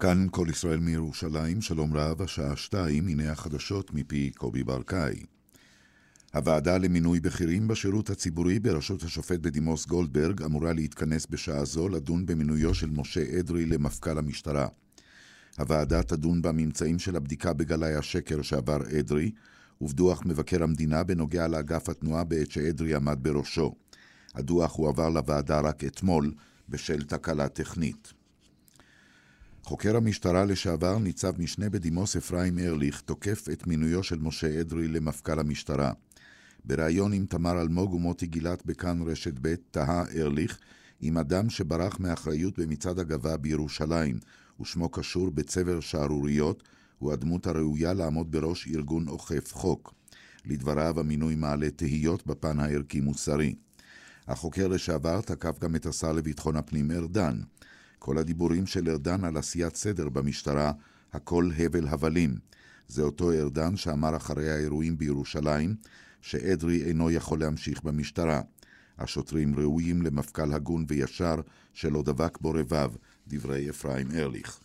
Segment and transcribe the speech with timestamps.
[0.00, 5.24] כאן כל ישראל מירושלים, שלום רב, השעה שתיים, הנה החדשות מפי קובי ברקאי.
[6.34, 12.74] הוועדה למינוי בכירים בשירות הציבורי בראשות השופט בדימוס גולדברג אמורה להתכנס בשעה זו לדון במינויו
[12.74, 14.68] של משה אדרי למפכ"ל המשטרה.
[15.58, 19.30] הוועדה תדון בממצאים של הבדיקה בגלאי השקר שעבר אדרי,
[19.80, 23.74] ובדוח מבקר המדינה בנוגע לאגף התנועה בעת שאדרי עמד בראשו.
[24.34, 26.32] הדוח הועבר לוועדה רק אתמול
[26.68, 28.17] בשל תקלה טכנית.
[29.68, 35.40] חוקר המשטרה לשעבר, ניצב משנה בדימוס אפרים ארליך, תוקף את מינויו של משה אדרי למפכ"ל
[35.40, 35.92] המשטרה.
[36.64, 40.58] בריאיון עם תמר אלמוג ומוטי גילת בכאן רשת ב', תהה ארליך,
[41.00, 44.18] עם אדם שברח מאחריות במצעד הגאווה בירושלים,
[44.60, 46.62] ושמו קשור בצבר שערוריות,
[46.98, 49.94] הוא הדמות הראויה לעמוד בראש ארגון אוכף חוק.
[50.44, 53.54] לדבריו, המינוי מעלה תהיות בפן הערכי-מוסרי.
[54.28, 57.40] החוקר לשעבר תקף גם את השר לביטחון הפנים ארדן.
[57.98, 60.72] כל הדיבורים של ארדן על עשיית סדר במשטרה,
[61.12, 62.36] הכל הבל הבלים.
[62.88, 65.74] זה אותו ארדן שאמר אחרי האירועים בירושלים,
[66.20, 68.40] שאדרי אינו יכול להמשיך במשטרה.
[68.98, 71.34] השוטרים ראויים למפכ"ל הגון וישר
[71.72, 72.90] שלא דבק בו רבב,
[73.28, 74.58] דברי אפרים ארליך.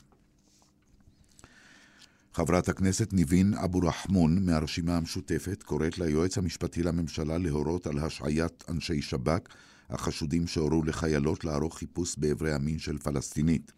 [2.34, 9.02] חברת הכנסת ניבין אבו רחמון מהרשימה המשותפת קוראת ליועץ המשפטי לממשלה להורות על השעיית אנשי
[9.02, 9.50] שב"כ
[9.90, 13.72] החשודים שהורו לחיילות לערוך חיפוש באיברי המין של פלסטינית.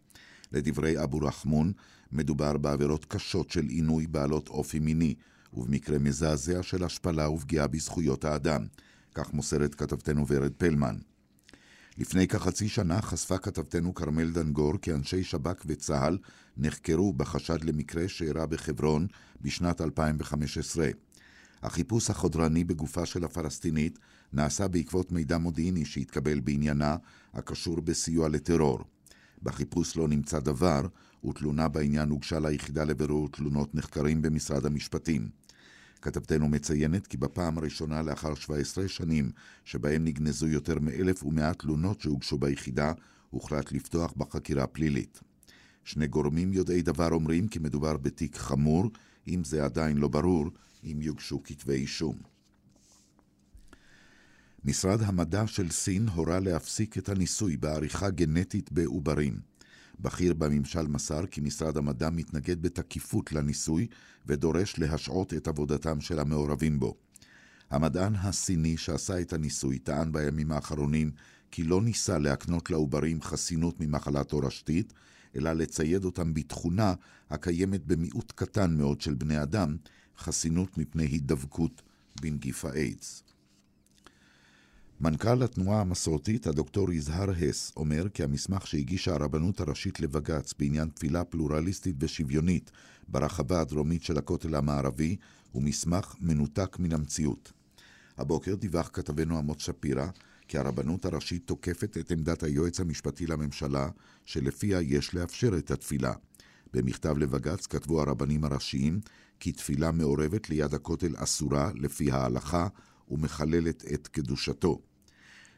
[0.52, 1.72] לדברי אבו רחמון,
[2.12, 5.16] מדובר בעבירות קשות של עינוי בעלות אופי מיני,
[5.54, 8.66] ובמקרה מזעזע של השפלה ופגיעה בזכויות האדם.
[9.16, 10.96] כך מוסרת כתבתנו ורד פלמן.
[11.98, 16.18] לפני כחצי שנה חשפה כתבתנו כרמל דנגור כי אנשי שב"כ וצה"ל
[16.58, 19.08] נחקרו בחשד למקרה שאירע בחברון
[19.42, 20.90] בשנת 2015.
[21.64, 24.00] החיפוש החודרני בגופה של הפלסטינית
[24.34, 26.98] נעשה בעקבות מידע מודיעיני שהתקבל בעניינה
[27.34, 28.80] הקשור בסיוע לטרור.
[29.44, 30.82] בחיפוש לא נמצא דבר,
[31.26, 35.30] ותלונה בעניין הוגשה ליחידה לבירור תלונות נחקרים במשרד המשפטים.
[36.02, 39.32] כתבתנו מציינת כי בפעם הראשונה לאחר 17 שנים
[39.64, 42.94] שבהם נגנזו יותר מאלף ומאה תלונות שהוגשו ביחידה,
[43.30, 45.20] הוחלט לפתוח בחקירה פלילית.
[45.84, 48.92] שני גורמים יודעי דבר אומרים כי מדובר בתיק חמור,
[49.28, 50.46] אם זה עדיין לא ברור,
[50.86, 52.16] אם יוגשו כתבי אישום.
[54.64, 59.40] משרד המדע של סין הורה להפסיק את הניסוי בעריכה גנטית בעוברים.
[60.00, 63.88] בכיר בממשל מסר כי משרד המדע מתנגד בתקיפות לניסוי
[64.26, 66.96] ודורש להשעות את עבודתם של המעורבים בו.
[67.70, 71.12] המדען הסיני שעשה את הניסוי טען בימים האחרונים
[71.52, 74.94] כי לא ניסה להקנות לעוברים חסינות ממחלה תורשתית,
[75.36, 76.94] אלא לצייד אותם בתכונה
[77.30, 79.78] הקיימת במיעוט קטן מאוד של בני אדם,
[80.18, 81.82] חסינות מפני הידבקות
[82.22, 83.24] בנגיף האיידס.
[85.02, 91.24] מנכ"ל התנועה המסורתית, הדוקטור יזהר הס, אומר כי המסמך שהגישה הרבנות הראשית לבג"ץ בעניין תפילה
[91.24, 92.72] פלורליסטית ושוויונית
[93.08, 95.16] ברחבה הדרומית של הכותל המערבי
[95.52, 97.52] הוא מסמך מנותק מן המציאות.
[98.18, 100.08] הבוקר דיווח כתבנו עמוס שפירא
[100.48, 103.90] כי הרבנות הראשית תוקפת את עמדת היועץ המשפטי לממשלה,
[104.26, 106.14] שלפיה יש לאפשר את התפילה.
[106.74, 109.00] במכתב לבג"ץ כתבו הרבנים הראשיים
[109.40, 112.68] כי תפילה מעורבת ליד הכותל אסורה לפי ההלכה
[113.12, 114.80] ומחללת את קדושתו.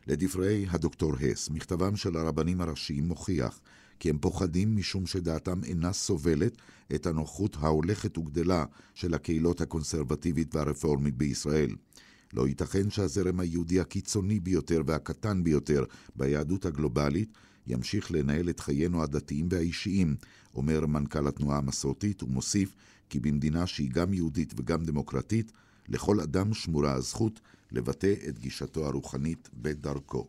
[0.07, 3.59] לדברי הדוקטור הס, מכתבם של הרבנים הראשיים מוכיח
[3.99, 6.57] כי הם פוחדים משום שדעתם אינה סובלת
[6.95, 11.75] את הנוחות ההולכת וגדלה של הקהילות הקונסרבטיבית והרפורמית בישראל.
[12.33, 15.83] לא ייתכן שהזרם היהודי הקיצוני ביותר והקטן ביותר
[16.15, 17.29] ביהדות הגלובלית
[17.67, 20.15] ימשיך לנהל את חיינו הדתיים והאישיים,
[20.55, 22.75] אומר מנכ"ל התנועה המסורתית, ומוסיף
[23.09, 25.51] כי במדינה שהיא גם יהודית וגם דמוקרטית,
[25.87, 27.39] לכל אדם שמורה הזכות
[27.71, 30.27] לבטא את גישתו הרוחנית בדרכו.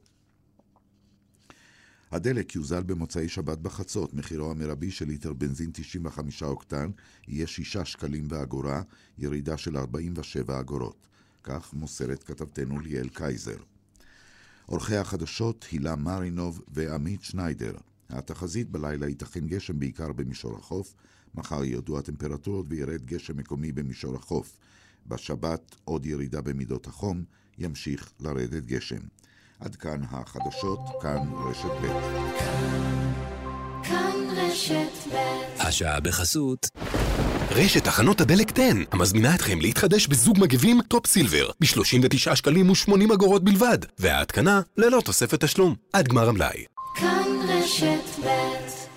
[2.10, 6.91] הדלק יוזל במוצאי שבת בחצות, מחירו המרבי של ליטר בנזין 95 אוקטן
[7.28, 8.82] יהיה 6 שקלים ואגורה,
[9.19, 11.09] ירידה של 47 אגורות.
[11.43, 13.57] כך מוסרת כתבתנו ליאל קייזר.
[14.68, 17.72] עורכי החדשות הילה מרינוב ועמית שניידר.
[18.10, 20.94] התחזית בלילה ייתכן גשם בעיקר במישור החוף,
[21.34, 24.59] מחר ירדו הטמפרטורות וירד גשם מקומי במישור החוף.
[25.06, 27.24] בשבת עוד ירידה במידות החום,
[27.59, 29.00] ימשיך לרדת גשם.
[29.60, 31.18] עד כאן החדשות, כאן
[31.48, 31.86] רשת ב'.
[33.84, 35.16] כאן רשת ב'.
[35.60, 36.71] השעה בחסות.
[37.50, 38.62] רשת תחנות הדלק 10,
[38.92, 45.45] המזמינה אתכם להתחדש בזוג מגבים טופ סילבר, ב-39 שקלים ו-80 אגורות בלבד, וההתקנה ללא תוספת
[45.45, 46.65] תשלום, עד גמר המלאי.
[46.95, 48.87] כאן רשת ב'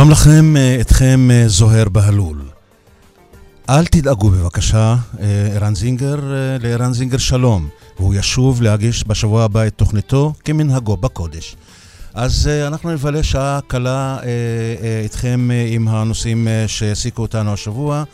[0.00, 2.42] שלום לכם, אתכם זוהר בהלול.
[3.68, 4.96] אל תדאגו בבקשה,
[5.54, 6.16] ערן זינגר,
[6.60, 7.68] לערן זינגר שלום.
[7.98, 11.56] והוא ישוב להגיש בשבוע הבא את תוכניתו כמנהגו בקודש.
[12.14, 15.26] אז אנחנו נבלה שעה קלה uh,
[15.68, 18.04] עם הנושאים שהעסיקו אותנו השבוע,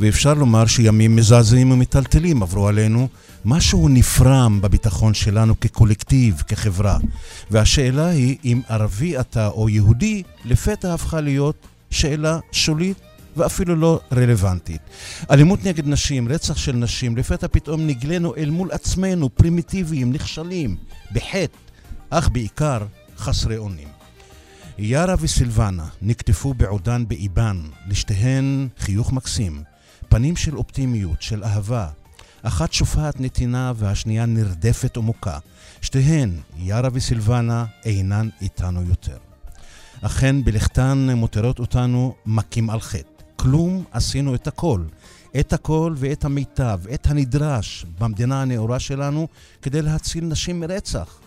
[0.00, 3.08] ואפשר לומר שימים מזעזעים ומטלטלים עברו עלינו.
[3.44, 6.98] משהו נפרם בביטחון שלנו כקולקטיב, כחברה.
[7.50, 12.96] והשאלה היא אם ערבי אתה או יהודי, לפתע הפכה להיות שאלה שולית
[13.36, 14.80] ואפילו לא רלוונטית.
[15.30, 20.76] אלימות נגד נשים, רצח של נשים, לפתע פתאום נגלנו אל מול עצמנו, פרימיטיביים, נכשלים,
[21.12, 21.56] בחטא,
[22.10, 22.78] אך בעיקר
[23.18, 23.88] חסרי אונים.
[24.78, 29.62] יארה וסילבנה נקטפו בעודן באיבן, לשתיהן חיוך מקסים,
[30.10, 31.88] פנים של אופטימיות, של אהבה.
[32.42, 35.38] אחת שופעת נתינה והשנייה נרדפת ומוכה.
[35.82, 39.16] שתיהן, יארה וסילבנה, אינן איתנו יותר.
[40.02, 43.22] אכן, בלכתן מותרות אותנו מכים על חטא.
[43.36, 44.84] כלום עשינו את הכל.
[45.40, 49.28] את הכל ואת המיטב, את הנדרש במדינה הנאורה שלנו
[49.62, 51.20] כדי להציל נשים מרצח.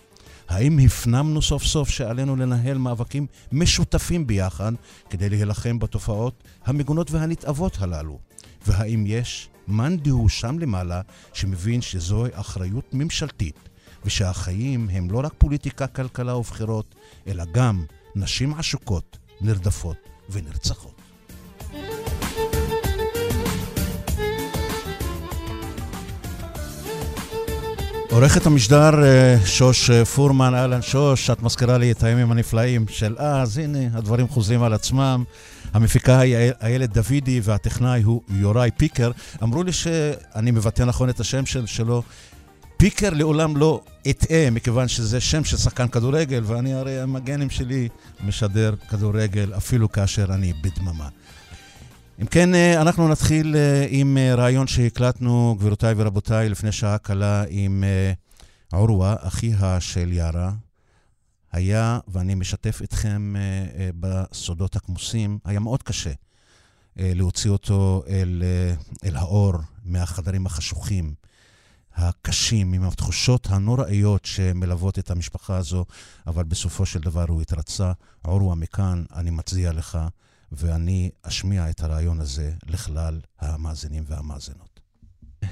[0.49, 4.71] האם הפנמנו סוף סוף שעלינו לנהל מאבקים משותפים ביחד
[5.09, 8.32] כדי להילחם בתופעות המגונות והנתעבות הללו?
[8.67, 11.01] והאם יש מאן דהוא שם למעלה
[11.33, 13.69] שמבין שזוהי אחריות ממשלתית
[14.05, 16.95] ושהחיים הם לא רק פוליטיקה, כלכלה ובחירות,
[17.27, 19.97] אלא גם נשים עשוקות, נרדפות
[20.29, 21.01] ונרצחות?
[28.13, 33.15] עורכת המשדר אה, שוש אה, פורמן, אהלן שוש, את מזכירה לי את הימים הנפלאים של
[33.17, 35.23] אז, הנה, הדברים חוזרים על עצמם.
[35.73, 39.11] המפיקה היא איילת דוידי והטכנאי הוא יוראי פיקר.
[39.43, 42.03] אמרו לי שאני מבטא נכון את השם של, שלו.
[42.77, 47.89] פיקר לעולם לא אטעה, מכיוון שזה שם של שחקן כדורגל, ואני הרי המגנים שלי
[48.23, 51.07] משדר כדורגל אפילו כאשר אני בדממה.
[52.21, 57.43] אם כן, אה, אנחנו נתחיל אה, עם אה, רעיון שהקלטנו, גבירותיי ורבותיי, לפני שעה קלה
[57.49, 57.83] עם
[58.71, 60.51] עורווה, אחיה של יארה.
[61.53, 63.35] היה, ואני משתף אתכם
[63.99, 66.11] בסודות הכמוסים, היה מאוד קשה
[66.95, 68.43] להוציא אותו אל,
[69.03, 69.53] אל האור
[69.83, 71.13] מהחדרים החשוכים,
[71.95, 75.85] הקשים, עם התחושות הנוראיות שמלוות את המשפחה הזו,
[76.27, 77.91] אבל בסופו של דבר הוא התרצה.
[78.21, 79.97] עורווה, מכאן אני מצדיע לך.
[80.53, 84.79] ואני אשמיע את הרעיון הזה לכלל המאזינים והמאזינות.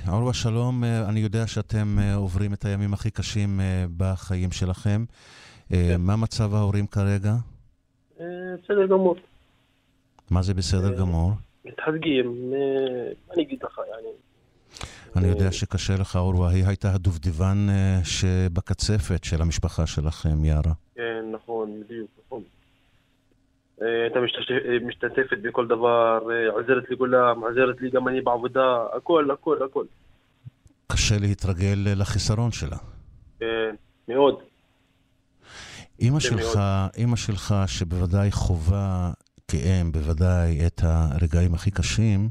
[0.07, 5.05] עורווה, שלום, אה, אני יודע שאתם אה, עוברים את הימים הכי קשים אה, בחיים שלכם.
[5.71, 6.01] כן.
[6.01, 7.33] מה מצב ההורים כרגע?
[8.15, 9.15] בסדר גמור.
[10.31, 11.31] מה זה בסדר גמור?
[11.65, 12.51] מתחזקים,
[13.33, 14.09] אני אגיד לך, יעני.
[15.15, 16.49] אני יודע שקשה לך, עורווה.
[16.49, 17.67] היא הייתה הדובדבן
[18.03, 20.73] שבקצפת של המשפחה שלכם, יארה.
[20.95, 22.41] כן, נכון, בדיוק, נכון.
[23.81, 24.19] הייתה
[24.85, 26.19] משתתפת בכל דבר,
[26.51, 29.85] עוזרת לכולם, עוזרת לי גם אני בעבודה, הכל, הכל, הכל.
[30.87, 32.77] קשה להתרגל לחיסרון שלה.
[33.39, 33.75] כן,
[34.07, 34.39] מאוד.
[36.01, 36.59] אימא שלך,
[36.97, 39.11] אימא שלך, שבוודאי חווה
[39.47, 42.29] כאם, בוודאי, את הרגעים הכי קשים,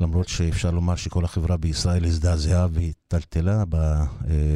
[0.00, 4.04] למרות שאפשר לומר שכל החברה בישראל הזדעזעה והיטלטלה אה,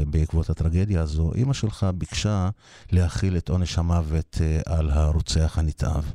[0.07, 2.49] בעקבות הטרגדיה הזו, אימא שלך ביקשה
[2.93, 6.13] להכיל את עונש המוות אה, על הרוצח הנתעב.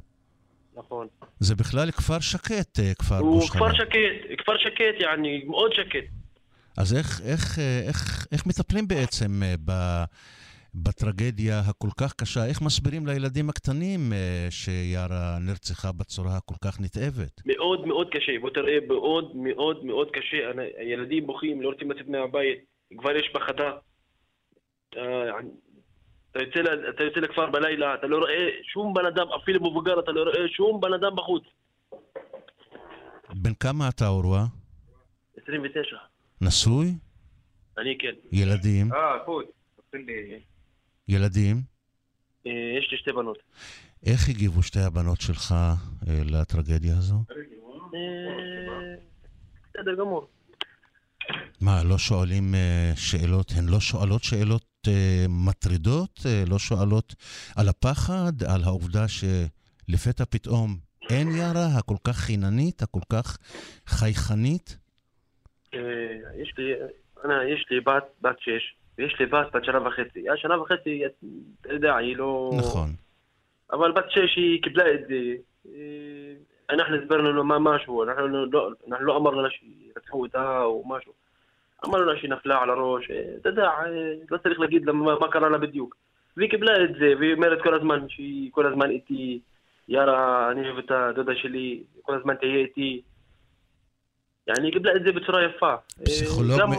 [0.78, 1.08] נכון.
[1.40, 3.62] זה בכלל כפר שקט, אה, כפר גוש חלב.
[3.62, 6.06] הוא כפר שקט, כפר שקט, יעני, מאוד שקט.
[6.78, 9.72] אז איך, איך, איך, איך מטפלים בעצם ב,
[10.76, 12.46] בטרגדיה הכל כך קשה?
[12.46, 14.00] איך מסבירים לילדים הקטנים
[14.50, 17.42] שיארה נרצחה בצורה הכל כך נתעבת?
[17.46, 20.38] מאוד מאוד קשה, בוא תראה, מאוד מאוד מאוד קשה.
[20.78, 22.60] הילדים בוכים, לא רוצים לצאת מהבית,
[22.98, 23.72] כבר יש פחדה.
[24.90, 25.00] אתה
[26.44, 26.60] יוצא,
[26.90, 30.48] אתה יוצא לכפר בלילה, אתה לא רואה שום בן אדם, אפילו מבוגר, אתה לא רואה
[30.48, 31.44] שום בן אדם בחוץ.
[33.34, 34.44] בן כמה אתה, אורווה?
[35.44, 35.98] 29.
[36.42, 36.88] נשוי?
[37.78, 38.14] אני כן.
[38.32, 38.94] ילדים?
[38.94, 39.46] אה, חוץ.
[41.08, 41.62] ילדים?
[42.48, 43.38] אה, יש לי שתי בנות.
[44.06, 45.56] איך הגיבו שתי הבנות שלך
[46.08, 47.16] אה, לטרגדיה הזו?
[47.96, 48.96] אה,
[49.70, 50.28] בסדר גמור.
[51.62, 52.56] מה, לא שואלים
[52.96, 53.52] שאלות?
[53.58, 54.88] הן לא שואלות שאלות
[55.30, 57.16] מטרידות, לא שואלות
[57.56, 60.78] על הפחד, על העובדה שלפתע פתאום
[61.10, 63.38] אין יערה, הכל כך חיננית, הכל כך
[63.88, 64.78] חייכנית?
[65.74, 66.72] יש לי,
[67.54, 67.80] יש לי
[68.22, 70.30] בת שש, ויש לי בת בת שנה וחצי.
[70.30, 71.02] השנה וחצי,
[71.62, 72.52] אתה יודע, היא לא...
[72.58, 72.90] נכון.
[73.72, 75.36] אבל בת שש היא קיבלה את זה.
[76.70, 81.14] אנחנו הסברנו לו מה משהו, אנחנו לא, אנחנו לא אמרנו לה שרצחו אותה או משהו.
[81.86, 85.20] אמרנו לה שהיא נפלה על הראש, אה, אתה יודע, אה, לא צריך להגיד לה מה,
[85.20, 85.96] מה קרה לה בדיוק.
[86.38, 89.40] והיא קיבלה את זה, והיא אומרת כל הזמן שהיא כל הזמן איתי,
[89.88, 93.02] יאללה, אני אוהב את הדודה שלי, כל הזמן תהיה איתי.
[94.47, 95.75] يعني קיבלה את זה בצורה יפה.
[96.05, 96.71] פסיכולוג, גם,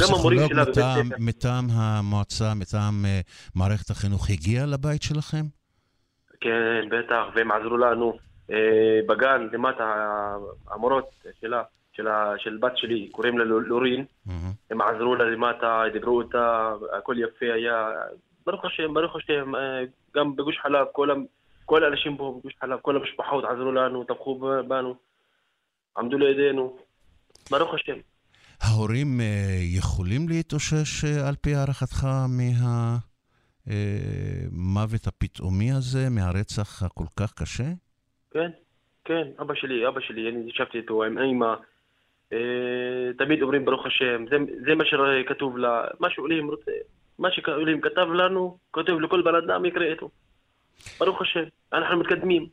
[0.00, 1.16] גם המורים שלה בבית ספר.
[1.18, 3.20] מטעם המועצה, מטעם אה,
[3.54, 5.44] מערכת החינוך, הגיע לבית שלכם?
[6.40, 8.18] כן, בטח, והם עזרו לנו.
[8.50, 9.84] אה, בגן, למטה,
[10.70, 12.06] המורות שלה, של,
[12.38, 14.30] של בת שלי, קוראים לה לורין, mm-hmm.
[14.70, 17.90] הם עזרו לה למטה, דיברו אותה, הכל יפה היה.
[18.46, 19.82] ברוך השם, ברוך השם, אה,
[20.16, 21.08] גם בגוש חלב, כל,
[21.64, 24.38] כל האנשים פה בגוש חלב, כל המשפחות עזרו לנו, טבחו
[24.68, 24.94] בנו,
[25.98, 26.76] עמדו לידינו.
[27.51, 27.97] ברוך השם.
[28.61, 32.07] ההורים אה, יכולים להתאושש על פי הערכתך
[33.67, 37.69] מהמוות הפתאומי הזה, מהרצח הכל כך קשה?
[38.31, 38.51] כן,
[39.05, 41.53] כן, אבא שלי, אבא שלי, אני ישבתי איתו עם אימא.
[42.33, 42.37] אה,
[43.17, 46.71] תמיד אומרים ברוך השם, זה, זה מה שכתוב לה, מה שאולים רוצה,
[47.19, 50.09] מה שאולים כתב לנו, כותב לכל בן אדם יקרה איתו.
[50.99, 52.47] ברוך השם, אנחנו מתקדמים.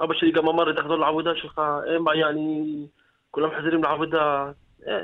[0.00, 2.86] אבא שלי גם אמר לי, תחזור לעבודה שלך, אין בעיה, אני...
[3.30, 4.52] כולם חזרים לעבודה.
[4.86, 5.00] אה,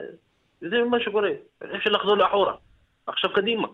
[0.61, 1.29] זה מה שקורה,
[1.77, 2.55] אפשר לחזור לאחורה.
[3.07, 3.69] עכשיו קדימה.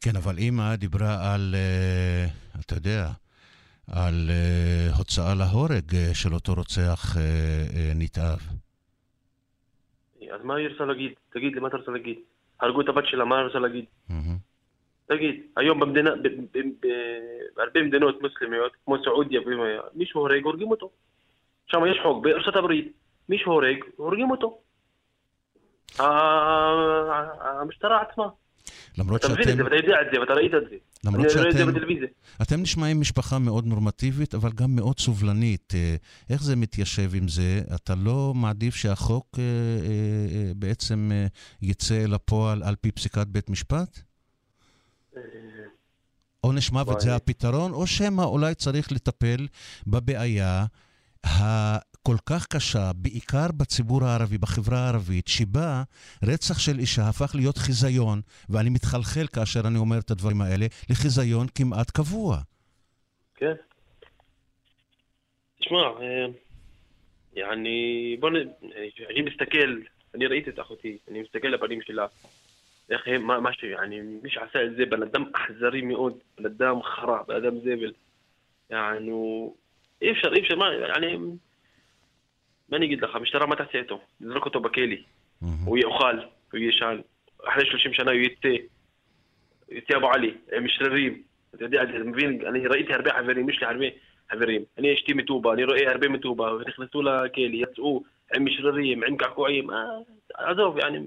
[0.00, 2.26] כן, אבל אימא דיברה על, אה,
[2.60, 3.08] אתה יודע,
[3.92, 7.16] על uh, הוצאה להורג של אותו רוצח
[7.94, 8.38] נתעב.
[10.30, 11.12] אז מה היא רוצה להגיד?
[11.32, 12.18] תגיד לי, מה אתה רוצה להגיד?
[12.60, 13.84] הרגו את הבת שלה, מה היא רוצה להגיד?
[15.06, 16.10] תגיד, היום במדינה,
[17.56, 19.40] בהרבה מדינות מוסלמיות, כמו סעודיה,
[19.94, 20.90] מישהו הורג, הורגים אותו.
[21.66, 22.92] שם יש חוק, בארצות הברית,
[23.28, 24.58] מישהו הורג, הורגים אותו.
[27.60, 28.24] המשטרה עצמה.
[28.98, 29.34] למרות שאתם...
[29.34, 30.76] אתה מבין את זה, ואתה יודע את זה, ואתה ראית את זה.
[31.04, 31.40] למרות שאתם...
[31.42, 32.08] אני רואה את זה בטלוויזיה.
[32.42, 35.72] אתם נשמעים משפחה מאוד נורמטיבית, אבל גם מאוד סובלנית.
[35.74, 35.96] אה,
[36.30, 37.60] איך זה מתיישב עם זה?
[37.74, 41.10] אתה לא מעדיף שהחוק אה, אה, בעצם
[41.62, 43.98] יצא אל הפועל על פי פסיקת בית משפט?
[46.40, 49.46] עונש מוות זה הפתרון, או שמא אולי צריך לטפל
[49.86, 50.64] בבעיה
[52.08, 55.82] כל כך קשה, בעיקר בציבור הערבי, בחברה הערבית, שבה
[56.24, 61.46] רצח של אישה הפך להיות חיזיון, ואני מתחלחל כאשר אני אומר את הדברים האלה, לחיזיון
[61.54, 62.36] כמעט קבוע.
[63.34, 63.52] כן.
[65.60, 65.82] תשמע,
[67.52, 68.16] אני...
[68.20, 68.34] בוא נ...
[69.10, 69.78] אני מסתכל,
[70.14, 72.06] אני ראיתי את אחותי, אני מסתכל לפנים שלה,
[72.90, 73.64] איך הם, מה, מה ש...
[73.64, 77.92] אני, מי שעשה את זה, בן אדם אכזרי מאוד, בן אדם חרא, בן אדם זבל.
[78.70, 79.54] יענו,
[80.02, 81.16] אי אפשר, אי אפשר, מה, אני...
[82.68, 84.00] מה אני אגיד לך, המשטרה מה תעשה איתו?
[84.20, 84.96] נזרוק אותו בכלא.
[85.64, 86.18] הוא יאכל,
[86.52, 87.00] הוא ישן.
[87.48, 88.62] אחרי 30 שנה הוא יצא.
[89.70, 91.22] יצא אבו עלי, עם שרירים.
[91.54, 93.84] אתה יודע, אתה מבין, אני ראיתי הרבה חברים, יש לי הרבה
[94.32, 94.62] חברים.
[94.78, 98.02] אני אשתי מטובה, אני רואה הרבה מטובה, נכנסו לכלא, יצאו
[98.34, 99.70] עם שרירים, עם קעקועים.
[99.70, 99.76] אה,
[100.34, 100.98] עזוב, אני...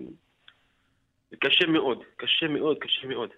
[1.39, 3.29] קשה מאוד, קשה מאוד, קשה מאוד.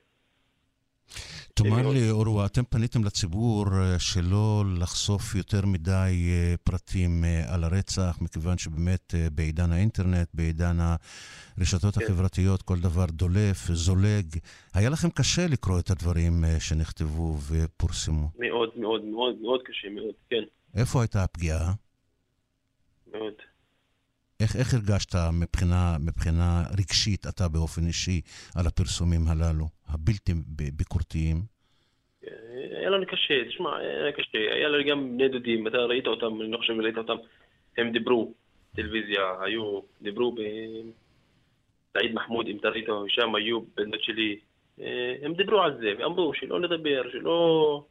[1.56, 7.64] תאמר לי, אורווה, אתם פניתם לציבור אה, שלא לחשוף יותר מדי אה, פרטים אה, על
[7.64, 10.78] הרצח, מכיוון שבאמת בעידן האינטרנט, בעידן
[11.58, 12.04] הרשתות כן.
[12.04, 14.26] החברתיות, כל דבר דולף, זולג.
[14.74, 18.30] היה לכם קשה לקרוא את הדברים שנכתבו ופורסמו.
[18.40, 20.44] מאוד, מאוד, מאוד, מאוד קשה, מאוד, כן.
[20.76, 21.74] איפה הייתה הפגיעה?
[23.12, 23.34] מאוד.
[24.44, 28.22] איך, איך הרגשת מבחינה, מבחינה רגשית, אתה באופן אישי,
[28.56, 30.34] על הפרסומים הללו, הבלתי
[30.78, 31.38] ביקורתיים?
[32.80, 34.38] היה לנו קשה, תשמע, היה קשה.
[34.56, 37.16] היה לנו גם בני דודים, אתה ראית אותם, אני לא חושב שראית אותם,
[37.78, 38.34] הם דיברו,
[38.76, 40.40] טלוויזיה, היו, דיברו ב...
[41.94, 44.40] סעיד מחמוד, אם אתה ראית, שם היו בן דוד שלי,
[44.82, 47.84] אה, הם דיברו על זה, ואמרו שלא לדבר, שלא...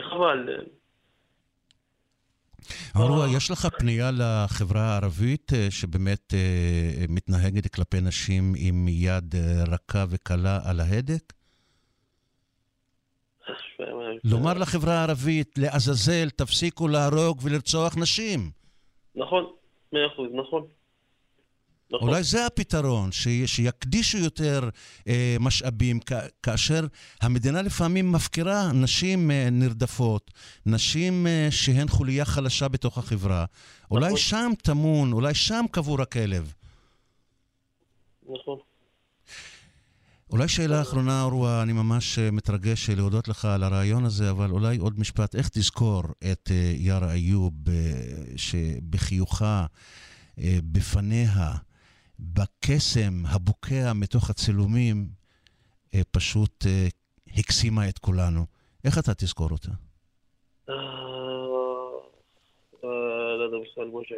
[0.00, 0.48] חבל.
[2.94, 9.64] ערווה, יש לך פנייה לחברה הערבית אה, שבאמת אה, מתנהגת כלפי נשים עם יד אה,
[9.68, 11.32] רכה וקלה על ההדק?
[14.24, 18.50] לומר לחברה הערבית, לעזאזל, תפסיקו להרוג ולרצוח נשים.
[19.14, 19.44] נכון,
[19.92, 20.66] מאה אחוז, נכון.
[21.92, 22.08] נכון.
[22.08, 23.28] אולי זה הפתרון, ש...
[23.46, 24.68] שיקדישו יותר
[25.08, 26.12] אה, משאבים, כ...
[26.42, 26.86] כאשר
[27.20, 30.30] המדינה לפעמים מפקירה נשים אה, נרדפות,
[30.66, 33.44] נשים אה, שהן חוליה חלשה בתוך החברה.
[33.84, 34.02] נכון.
[34.02, 36.52] אולי שם טמון, אולי שם קבור הכלב.
[38.22, 38.58] נכון.
[40.32, 44.76] אולי שאלה אחרונה, אורווה, אני ממש אה, מתרגש להודות לך על הרעיון הזה, אבל אולי
[44.76, 47.74] עוד משפט, איך תזכור את אה, יארה איוב, אה,
[48.36, 49.66] שבחיוכה,
[50.72, 51.52] בפניה,
[52.19, 55.07] בקסם הבוקע מתוך הצילומים,
[55.93, 56.87] אה, פשוט אה,
[57.37, 58.45] הקסימה את כולנו.
[58.85, 59.71] איך אתה תזכור אותה?
[63.45, 64.15] هذا سؤال موجع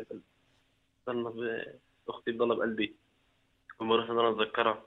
[2.09, 2.95] اختي تضل بقلبي
[3.79, 4.83] وما انا اتذكرها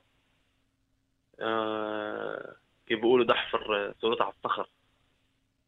[2.86, 4.68] كيف بيقولوا دحفر صورتها على الصخر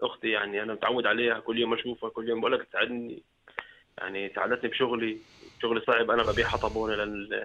[0.03, 3.23] اختي يعني انا متعود عليها كل يوم اشوفها كل يوم بقول لك تساعدني
[3.99, 5.19] يعني ساعدتني بشغلي
[5.63, 7.43] شغلي صعب انا ببيع حطب هون لل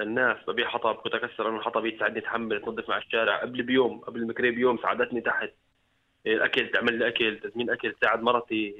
[0.00, 4.20] للناس ببيع حطب كنت اكسر انا الحطب تساعدني تحمل تنظف مع الشارع قبل بيوم قبل
[4.20, 5.50] المكري بيوم ساعدتني تحت
[6.26, 8.74] الاكل تعمل لي اكل تزمين اكل تساعد مرتي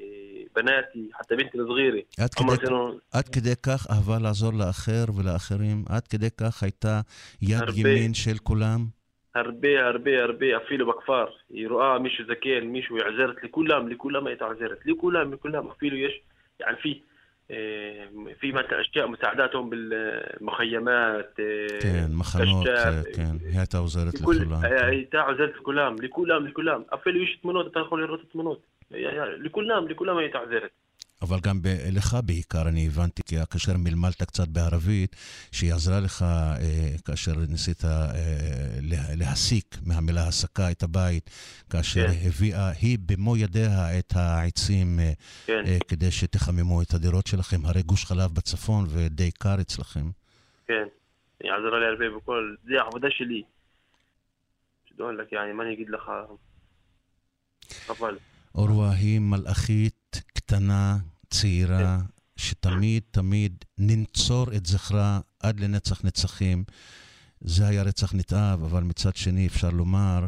[0.55, 5.85] بناتي حتى بنتي الصغيره עד عمرها כדי, كانوا עד כדי כך אהבה לעזור לאחר ולאחרים?
[5.89, 7.01] עד כדי כך הייתה
[7.41, 7.73] יד הרבה.
[7.75, 8.79] ימין של כולם?
[9.35, 14.45] הרבה הרבה הרבה אפילו בכפר היא רואה מישהו זקן מישהו היא עוזרת לכולם לכולם הייתה
[14.45, 16.21] עוזרת לכולם לכולם אפילו יש
[16.59, 17.11] يعني في آه،
[17.50, 18.08] آه،
[18.40, 22.64] في مثلا أشياء مساعداتهم بالمخيمات آه، كان مخنوق
[23.16, 23.40] كان.
[23.44, 26.86] هي تاع وزارة الكلام هي تاع وزارة الكلام لكلام لكلام.
[26.90, 30.70] افل يشت منوت تدخل الرتت منوت لكلام لكلام هي تاع وزارة.
[31.22, 31.60] אבל גם
[31.92, 35.16] לך בעיקר, אני הבנתי, כי כאשר מלמלת קצת בערבית,
[35.52, 36.56] שהיא עזרה לך אה,
[37.04, 37.90] כאשר ניסית אה,
[38.82, 41.30] לה, להסיק מהמילה הסקה את הבית,
[41.70, 42.28] כאשר כן.
[42.28, 45.12] הביאה היא במו ידיה את העצים אה,
[45.46, 45.62] כן.
[45.66, 47.66] אה, כדי שתחממו את הדירות שלכם.
[47.66, 50.10] הרי גוש חלב בצפון ודי קר אצלכם.
[50.66, 50.86] כן,
[51.40, 53.42] היא עזרה לי הרבה בכל, זה העבודה שלי.
[54.88, 56.10] שדון לך, יעני, מה אני אגיד לך?
[57.86, 58.18] חבל.
[58.54, 60.05] אורווה היא מלאכית
[60.46, 60.98] קטנה,
[61.30, 61.98] צעירה,
[62.36, 66.64] שתמיד תמיד ננצור את זכרה עד לנצח נצחים.
[67.40, 70.26] זה היה רצח נתעב, אבל מצד שני אפשר לומר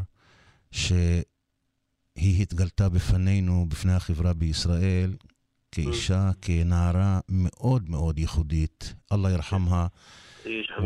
[0.71, 5.17] שהיא התגלתה בפנינו, בפני החברה בישראל,
[5.73, 8.95] כאישה, כנערה מאוד מאוד ייחודית.
[9.13, 9.87] אללה ירחמה.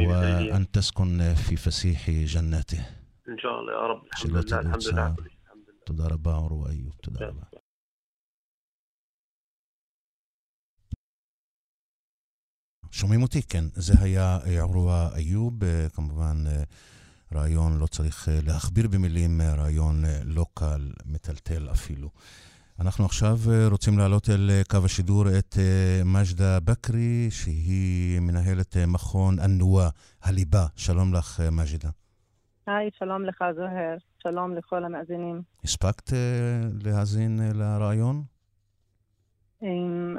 [0.09, 2.81] وأن تسكن في فسيح جناته.
[3.29, 4.03] ان شاء الله يا رب.
[4.13, 4.61] الحمد لله.
[4.61, 5.15] الحمد لله.
[5.87, 6.93] תודה רבה, אורו איוב.
[7.03, 7.62] תודה רבה.
[12.93, 13.43] שומעים אותי?
[13.43, 13.65] כן.
[13.75, 16.63] זה היה אה, ערווה איוב, אה, כמובן אה,
[17.35, 22.09] ריאיון, לא צריך להכביר במילים, ריאיון לא קל, מטלטל אפילו.
[22.81, 23.39] אנחנו עכשיו
[23.71, 25.57] רוצים להעלות אל קו השידור את
[26.05, 29.89] מג'דה בכרי, שהיא מנהלת מכון אל-נואה,
[30.23, 30.67] הליבה.
[30.77, 31.91] שלום לך, מג'דה.
[32.67, 35.43] היי, שלום לך זוהר, שלום לכל המאזינים.
[35.65, 36.13] הספקת
[36.85, 38.32] להאזין לרעיון?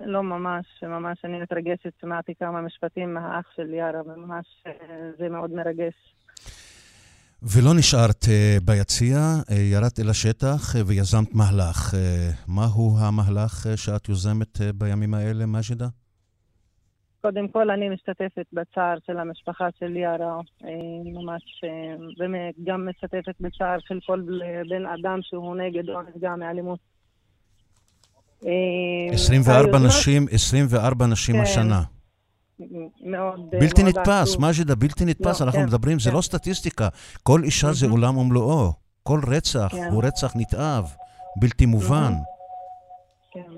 [0.06, 4.73] לא ממש, ממש אני מתרגשת, שמעתי כמה משפטים מהאח של יארה, וממש אה,
[5.17, 5.93] זה מאוד מרגש.
[7.43, 9.17] ולא נשארת אה, ביציע,
[9.51, 11.93] אה, ירדת אל השטח ויזמת מהלך.
[12.47, 15.88] מהו המהלך שאת יוזמת בימים האלה, מג'דה?
[17.21, 20.39] קודם כל, אני משתתפת בצער של המשפחה של יארה,
[21.06, 21.63] ממש,
[22.19, 24.21] וגם משתתפת בצער של כל
[24.69, 26.92] בן אדם שהוא נגד או נפגע מאלימות.
[28.47, 31.41] אה, 24 היוזמה- נשים, 24 נשים כן.
[31.41, 31.82] השנה.
[33.01, 33.49] מאוד...
[33.53, 34.38] אה, בלתי מאוד נתפס.
[34.38, 35.41] מג'דה, בלתי נתפס.
[35.41, 36.15] לא, אנחנו כן, מדברים, זה כן.
[36.15, 36.88] לא סטטיסטיקה.
[37.23, 37.97] כל אישה זה מהמם.
[37.97, 38.71] עולם ומלואו.
[39.03, 39.89] כל רצח כן.
[39.91, 40.95] הוא רצח נתעב,
[41.41, 42.13] בלתי מובן.
[43.32, 43.51] כן.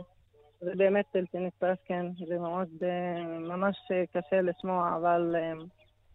[0.61, 2.05] זה באמת בלתי נתפס, כן.
[2.27, 5.53] זה מאוד, אה, ממש אה, קשה לשמוע, אבל אה,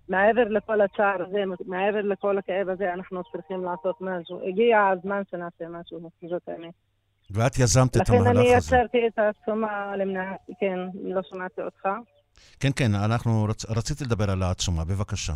[0.08, 4.48] מעבר לכל הצער הזה, מעבר לכל הכאב הזה, אנחנו צריכים לעשות משהו.
[4.48, 5.98] הגיע הזמן שנעשה משהו,
[6.30, 6.74] זאת האמת.
[7.30, 8.76] ואת יזמת את לכן אני המהלך הזה.
[8.76, 11.88] יצרתי את העצומה למניעת, כן, לא שמעתי אותך.
[12.60, 13.70] כן, כן, אנחנו רצ...
[13.70, 15.32] רציתי לדבר על העצומה, בבקשה.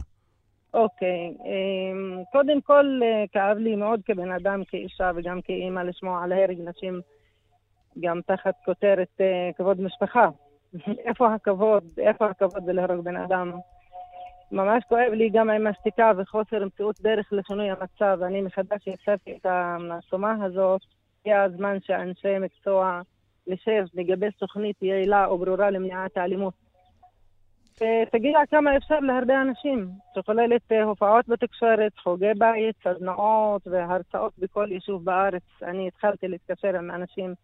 [0.75, 6.33] אוקיי, אמ, קודם כל אה, כאב לי מאוד כבן אדם, כאישה וגם כאימא לשמוע על
[6.33, 7.01] הרג נשים
[8.01, 10.29] גם תחת כותרת אה, כבוד משפחה.
[11.07, 11.85] איפה הכבוד?
[11.99, 13.53] איפה הכבוד בלהרוג בן אדם?
[14.53, 18.23] ממש כואב לי גם עם השתיקה וחוסר מציאות דרך לשינוי המצב.
[18.23, 20.81] אני מחדש יצרתי את העצומה הזאת.
[21.25, 23.01] הגיע הזמן שאנשי מקצוע
[23.47, 26.55] נשב, נגבש תוכנית יעילה או ברורה למניעת האלימות.
[27.75, 35.05] ותגיע כמה אפשר להרבה אנשים, שכוללת אה, הופעות בתקשורת, חוגי בית, סדנאות והרצאות בכל יישוב
[35.05, 35.43] בארץ.
[35.63, 37.35] אני התחלתי להתקשר עם אנשים.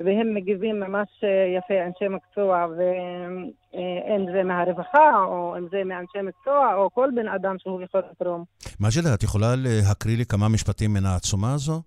[0.00, 6.74] והם מגיבים ממש אה, יפה, אנשי מקצוע, ואם זה מהרווחה, או אם זה מאנשי מקצוע,
[6.74, 8.44] או כל בן אדם שהוא יכול לתרום.
[8.80, 11.82] מג'דה, את יכולה להקריא לי כמה משפטים מן העצומה הזו?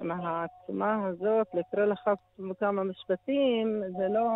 [0.00, 2.00] מהעצומה הזאת, לקרוא לך
[2.60, 4.28] כמה משפטים, זה לא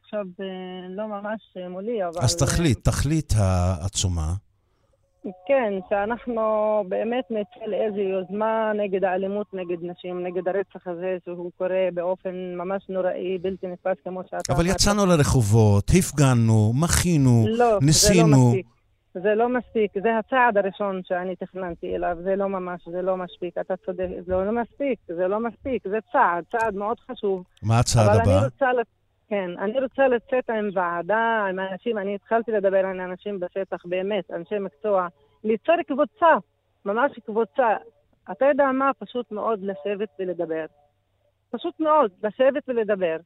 [0.00, 2.20] עכשיו, אה, לא ממש אה, מולי, אבל...
[2.22, 4.32] אז תכלית, תכלית העצומה.
[5.46, 6.42] כן, שאנחנו
[6.88, 12.82] באמת נצא לאיזו יוזמה נגד האלימות נגד נשים, נגד הרצח הזה שהוא קורה באופן ממש
[12.88, 18.26] נוראי, בלתי נתפס כמו שאתה אבל יצאנו לרחובות, הפגנו, מחינו, לא, ניסינו.
[18.26, 18.77] זה לא מספיק.
[19.14, 23.58] זה לא מספיק, זה הצעד הראשון שאני תכננתי אליו, זה לא ממש, זה לא מספיק,
[23.58, 27.44] אתה צודק, זה לא מספיק, זה לא מספיק, זה צעד, צעד מאוד חשוב.
[27.62, 28.38] מה הצעד אבל הבא?
[28.38, 28.66] אני רוצה,
[29.28, 34.30] כן, אני רוצה לצאת עם ועדה, עם אנשים, אני התחלתי לדבר עם אנשים בשטח, באמת,
[34.30, 35.08] אנשי מקצוע,
[35.44, 36.36] ליצור קבוצה,
[36.84, 37.76] ממש קבוצה.
[38.30, 38.90] אתה יודע מה?
[38.98, 40.64] פשוט מאוד לשבת ולדבר.
[41.50, 43.16] פשוט מאוד, לשבת ולדבר.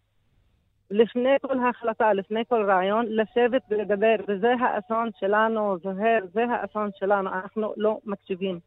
[0.93, 7.31] לפני כל החלטה, לפני כל רעיון, לשבת ולדבר, וזה האסון שלנו, זוהר, זה האסון שלנו,
[7.31, 8.61] אנחנו לא מקשיבים.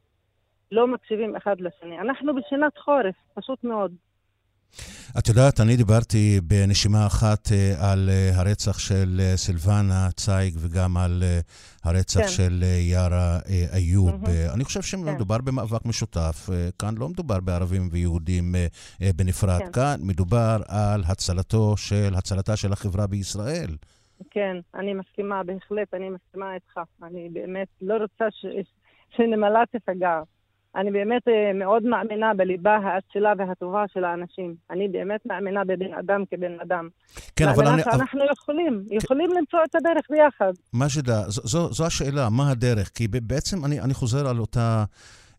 [0.71, 1.99] לא מקשיבים אחד לשני.
[1.99, 3.91] אנחנו בשנת חורף, פשוט מאוד.
[5.19, 10.97] את יודעת, אני דיברתי בנשימה אחת אה, על אה, הרצח של אה, סילבנה צייג וגם
[10.97, 11.23] על
[11.83, 12.27] הרצח כן.
[12.27, 13.39] של יארה
[13.73, 14.25] איוב.
[14.25, 14.53] Mm-hmm.
[14.53, 15.45] אני חושב שמדובר כן.
[15.45, 16.49] במאבק משותף.
[16.79, 18.55] כאן לא מדובר בערבים ויהודים
[19.15, 19.59] בנפרד.
[19.59, 19.71] כן.
[19.71, 23.69] כאן מדובר על הצלתו של, הצלתה של החברה בישראל.
[24.31, 26.79] כן, אני מסכימה, בהחלט, אני מסכימה איתך.
[27.03, 28.45] אני באמת לא רוצה ש...
[29.15, 30.21] שנמלה תפגע.
[30.75, 34.55] אני באמת אה, מאוד מאמינה בליבה האצילה והטובה של האנשים.
[34.71, 36.89] אני באמת מאמינה בבן אדם כבן אדם.
[37.35, 37.81] כן, אבל אני...
[37.83, 39.37] אנחנו יכולים, יכולים כן.
[39.37, 40.51] למצוא את הדרך ביחד.
[40.73, 42.89] מג'דה, זו, זו השאלה, מה הדרך?
[42.95, 44.83] כי בעצם אני, אני חוזר על אותה...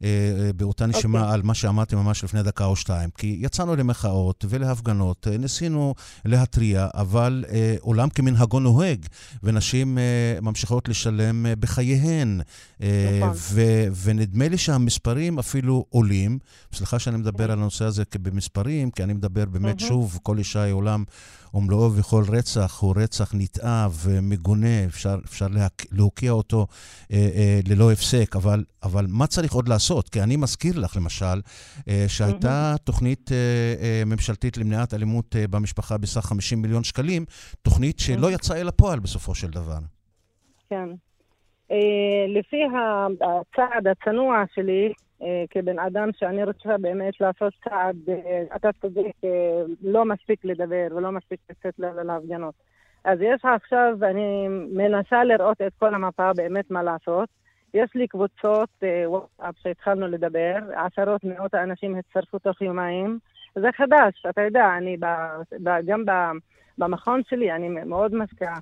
[0.03, 1.23] אה, אה, באותה נשימה okay.
[1.23, 1.35] אוקיי.
[1.35, 3.11] על מה שאמרתי ממש לפני דקה או שתיים.
[3.19, 7.45] כי יצאנו למחאות ולהפגנות, אה, ניסינו להתריע, אבל
[7.81, 9.07] עולם כמנהגו נוהג,
[9.43, 9.99] ונשים
[10.43, 12.41] ממשיכות לשלם בחייהן.
[12.81, 13.33] נכון.
[14.03, 16.39] ונדמה לי שהמספרים אפילו עולים.
[16.75, 17.53] סליחה שאני מדבר okay.
[17.53, 19.85] על הנושא הזה במספרים, כי אני מדבר באמת, mm-hmm.
[19.87, 21.05] שוב, כל אישה היא עולם
[21.57, 25.47] ומלואו וכל רצח הוא רצח נתעב ומגונה, אפשר, אפשר
[25.93, 26.67] להוקיע אותו
[27.13, 30.09] אה, אה, ללא הפסק, אבל, אבל מה צריך עוד לעשות?
[30.09, 31.41] כי אני מזכיר לך, למשל,
[31.89, 32.79] אה, שהייתה mm-hmm.
[32.79, 33.37] תוכנית אה,
[33.83, 37.25] אה, ממשלתית למניעת אלימות אה, במשפחה בסך 50 מיליון שקלים,
[37.63, 38.33] תוכנית שלא mm-hmm.
[38.35, 39.79] יצאה אל הפועל בסופו של דבר.
[40.71, 40.89] כן.
[41.71, 44.93] אה, לפי הצעד הצנוע שלי,
[45.51, 51.13] כבן אדם שאני רוצה באמת לעשות צעד, אה, אתה צודק, אה, לא מספיק לדבר ולא
[51.13, 52.55] מספיק לצאת להפגנות.
[53.05, 57.29] אז יש עכשיו, אני מנסה לראות את כל המפה, באמת מה לעשות.
[57.75, 58.69] יש לי קבוצות
[59.07, 63.19] וואטסאפ שהתחלנו לדבר, עשרות מאות האנשים הצטרפו תוך יומיים.
[63.55, 65.07] זה חדש, אתה יודע, אני ב,
[65.63, 66.11] ב, גם ב,
[66.79, 68.59] במכון שלי, אני מאוד משקיעה.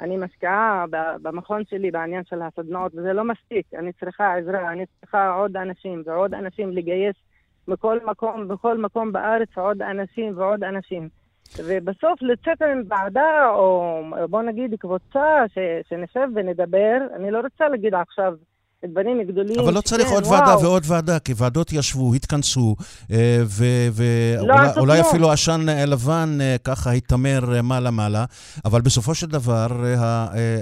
[0.00, 0.84] אני משקיעה
[1.22, 3.66] במכון שלי בעניין של הסדנאות, וזה לא מספיק.
[3.74, 7.16] אני צריכה עזרה, אני צריכה עוד אנשים ועוד אנשים לגייס
[7.68, 11.08] מכל מקום, בכל מקום בארץ עוד אנשים ועוד אנשים.
[11.66, 15.44] ובסוף לצאת עם ועדה, או בוא נגיד קבוצה,
[15.88, 18.34] שנשב ונדבר, אני לא רוצה להגיד עכשיו
[18.88, 19.60] דברים גדולים.
[19.60, 22.76] אבל לא צריך עוד ועדה ועוד ועדה, כי ועדות ישבו, התכנסו,
[23.10, 23.42] אה,
[23.90, 28.24] ואולי לא אפילו עשן לבן אה, ככה התעמר אה, מעלה-מעלה,
[28.64, 29.66] אבל בסופו של דבר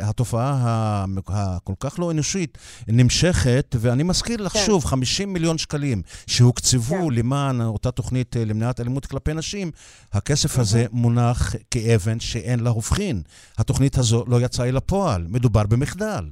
[0.03, 4.59] התופעה הכל כך לא אנושית נמשכת, ואני מזכיר לך כן.
[4.67, 7.15] שוב, 50 מיליון שקלים שהוקצבו כן.
[7.15, 9.71] למען אותה תוכנית למניעת אלימות כלפי נשים,
[10.13, 13.23] הכסף הזה מונח כאבן שאין לה הופכין.
[13.59, 16.25] התוכנית הזו לא יצאה אל הפועל, מדובר במחדל.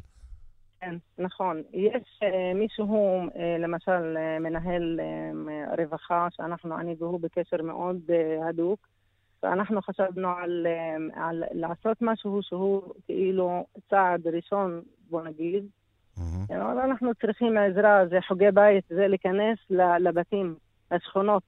[0.86, 1.62] כן, נכון.
[1.72, 5.00] יש uh, מישהו, uh, למשל, uh, מנהל
[5.78, 7.96] רווחה, שאנחנו, אני והוא בקשר מאוד
[8.48, 8.88] הדוק,
[9.42, 10.66] ואנחנו חשבנו על,
[11.14, 15.64] על לעשות משהו שהוא כאילו צעד ראשון, בוא נגיד.
[16.18, 16.54] Mm-hmm.
[16.54, 19.58] אבל אנחנו צריכים עזרה, זה חוגי בית, זה להיכנס
[20.00, 20.54] לבתים,
[20.90, 21.42] לשכונות,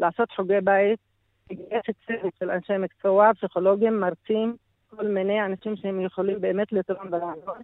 [0.00, 0.98] לעשות חוגי בית,
[1.50, 4.56] לגייס צוות של אנשי מקצוע, פסיכולוגים, מרצים,
[4.90, 7.54] כל מיני אנשים שהם יכולים באמת לתרום ולעזור.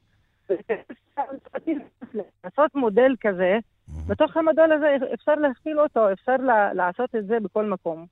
[2.44, 3.58] לעשות מודל כזה,
[4.06, 6.36] בתוך המודל הזה אפשר להכפיל אותו, אפשר
[6.74, 8.06] לעשות את זה בכל מקום.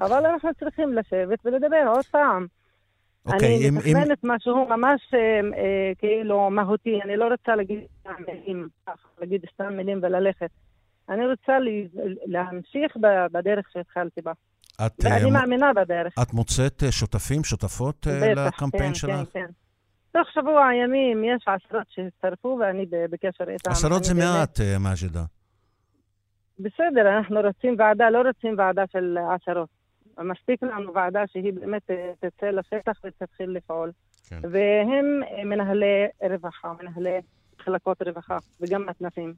[0.00, 2.46] אבל אנחנו צריכים לשבת ולדבר עוד פעם.
[3.28, 4.18] Okay, אני מתכננת.
[4.22, 5.18] משהו ממש אה,
[5.58, 8.68] אה, כאילו מהותי, אני לא רוצה להגיד סתם מילים,
[9.20, 10.50] להגיד סתם מילים וללכת.
[11.08, 11.52] אני רוצה
[12.26, 12.96] להמשיך
[13.32, 14.32] בדרך שהתחלתי בה.
[14.86, 16.12] את, ואני uh, מאמינה בדרך.
[16.22, 19.10] את מוצאת שותפים, שותפות בטח, לקמפיין כן, שלך?
[19.10, 19.46] כן, כן.
[20.12, 23.70] תוך שבוע ימים יש עשרות שהצטרפו ואני בקשר איתם.
[23.70, 25.24] עשרות זה מעט, אה, מאג'דה.
[26.58, 29.68] בסדר, אנחנו רוצים ועדה, לא רוצים ועדה של עשרות.
[30.18, 33.92] מספיק לנו ועדה שהיא באמת אה, תצא לשטח ותתחיל לפעול.
[34.28, 34.40] כן.
[34.42, 37.20] והם אה, מנהלי רווחה, מנהלי
[37.60, 39.34] מחלקות רווחה וגם מתנ"סים.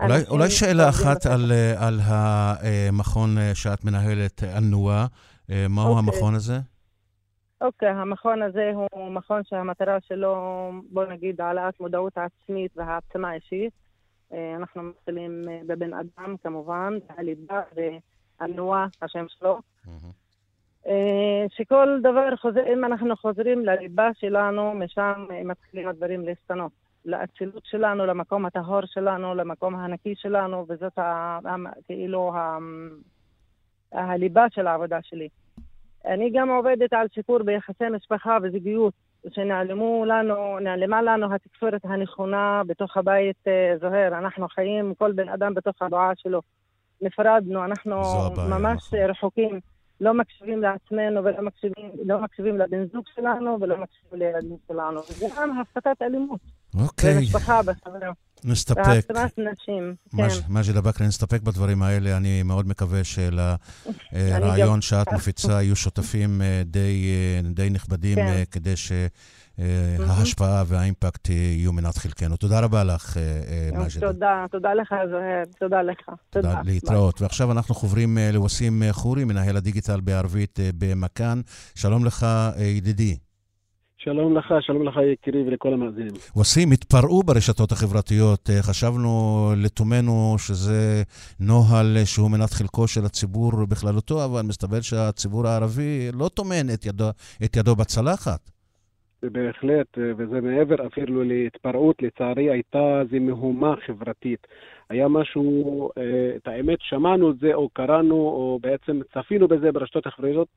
[0.00, 5.06] אולי, אולי שאלה אחת על, על המכון שאת מנהלת, אל-נואה.
[5.68, 5.98] מהו אוקיי.
[5.98, 6.58] המכון הזה?
[7.64, 10.34] אוקיי, המכון הזה הוא מכון שהמטרה שלו,
[10.90, 13.72] בוא נגיד, העלאת מודעות עצמית והעצמה אישית.
[14.32, 17.62] אה, אנחנו מתחילים אה, בבן אדם, כמובן, הליבה
[18.40, 19.58] והנועה, השם שלו.
[20.86, 26.72] אה, שכל דבר חוזר, אם אנחנו חוזרים לליבה שלנו, משם מתחילים הדברים להשתנות.
[27.04, 31.38] לאצילות שלנו, למקום הטהור שלנו, למקום הנקי שלנו, וזאת ה,
[31.86, 32.58] כאילו ה,
[33.92, 35.28] הליבה של העבודה שלי.
[36.06, 38.94] אני גם עובדת על שיפור ביחסי משפחה וזוגיות
[39.30, 44.18] שנעלמו לנו, נעלמה לנו התקשורת הנכונה בתוך הבית אה, זוהר.
[44.18, 46.40] אנחנו חיים, כל בן אדם בתוך הבועה שלו.
[47.00, 47.96] נפרדנו, אנחנו
[48.50, 48.98] ממש נכון.
[48.98, 49.60] רחוקים.
[50.00, 55.00] לא מקשיבים לעצמנו ולא מקשיבים, לא מקשיבים לבן זוג שלנו ולא מקשיבים לילדים שלנו.
[55.00, 56.40] וזה גם הפחתת אלימות.
[56.74, 57.14] אוקיי.
[57.14, 58.12] במשפחה, בחברה.
[58.44, 58.82] נסתפק.
[58.86, 60.28] והעצמת נשים, כן.
[60.48, 62.16] מג'ד אבקרי, נסתפק בדברים האלה.
[62.16, 68.26] אני מאוד מקווה שלרעיון שאת מפיצה יהיו שותפים אה, די, אה, די נכבדים כן.
[68.26, 68.92] אה, כדי ש...
[70.08, 72.36] ההשפעה והאימפקט יהיו מנת חלקנו.
[72.36, 73.16] תודה רבה לך,
[73.72, 74.00] מג'ד.
[74.00, 76.10] תודה, תודה לך, זוהר, תודה לך.
[76.30, 76.60] תודה.
[76.64, 77.22] להתראות.
[77.22, 81.40] ועכשיו אנחנו חוברים לווסים חורי, מנהל הדיגיטל בערבית במכאן.
[81.74, 82.26] שלום לך,
[82.58, 83.16] ידידי.
[84.04, 86.12] שלום לך, שלום לך יקירי ולכל המאזינים.
[86.36, 88.50] וסים, התפרעו ברשתות החברתיות.
[88.50, 91.02] אה, חשבנו לתומנו שזה
[91.40, 97.08] נוהל שהוא מנת חלקו של הציבור בכללותו, אבל מסתבר שהציבור הערבי לא טומן את ידו,
[97.44, 98.53] את ידו בצלחת.
[99.32, 104.46] בהחלט, אה, וזה מעבר אפילו להתפרעות, לצערי הייתה איזו מהומה חברתית.
[104.90, 110.06] היה משהו, אה, את האמת, שמענו את זה או קראנו או בעצם צפינו בזה ברשתות
[110.06, 110.48] החברתיות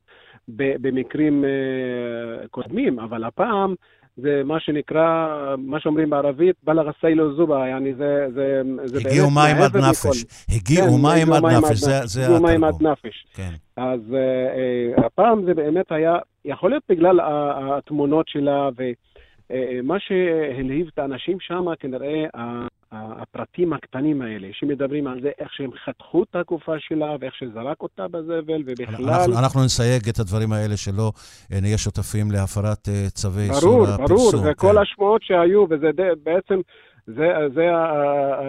[0.48, 3.76] במקרים אה, קודמים, אבל הפעם
[4.18, 5.28] זה מה שנקרא,
[5.58, 9.06] מה שאומרים בערבית, בלאג סיילו זובה, יעני זה, זה, זה באמת...
[9.06, 10.26] הגיעו מים עד נפש.
[10.50, 13.26] הגיעו כן, מים עד נפש, זה, זה הגיעו מים עד נפש.
[13.34, 13.52] כן.
[13.78, 20.88] אז uh, uh, הפעם זה באמת היה, יכול להיות בגלל התמונות שלה, ומה uh, שהלהיב
[20.94, 22.26] את האנשים שם, כנראה
[22.92, 28.08] הפרטים הקטנים האלה, שמדברים על זה, איך שהם חתכו את הגופה שלה ואיך שזרק אותה
[28.08, 29.10] בזבל, ובכלל...
[29.10, 31.12] אנחנו, אנחנו נסייג את הדברים האלה שלא
[31.54, 34.06] אה, נהיה שותפים להפרת אה, צווי איסור הפרסום.
[34.06, 34.78] ברור, ברור, וכל כן.
[34.78, 35.88] השמועות שהיו, וזה
[36.24, 36.60] בעצם
[37.08, 37.72] זה, זה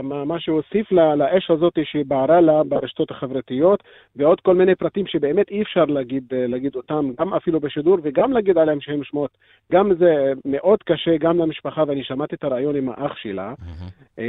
[0.03, 3.83] מה שהוסיף לה, לאש הזאת שבערה לה ברשתות החברתיות,
[4.17, 8.59] ועוד כל מיני פרטים שבאמת אי אפשר להגיד, להגיד אותם, גם אפילו בשידור, וגם להגיד
[8.59, 9.31] עליהם שהם שמות.
[9.73, 13.55] גם זה מאוד קשה, גם למשפחה, ואני שמעתי את הרעיון עם האח שלה.
[13.59, 14.23] Mm-hmm.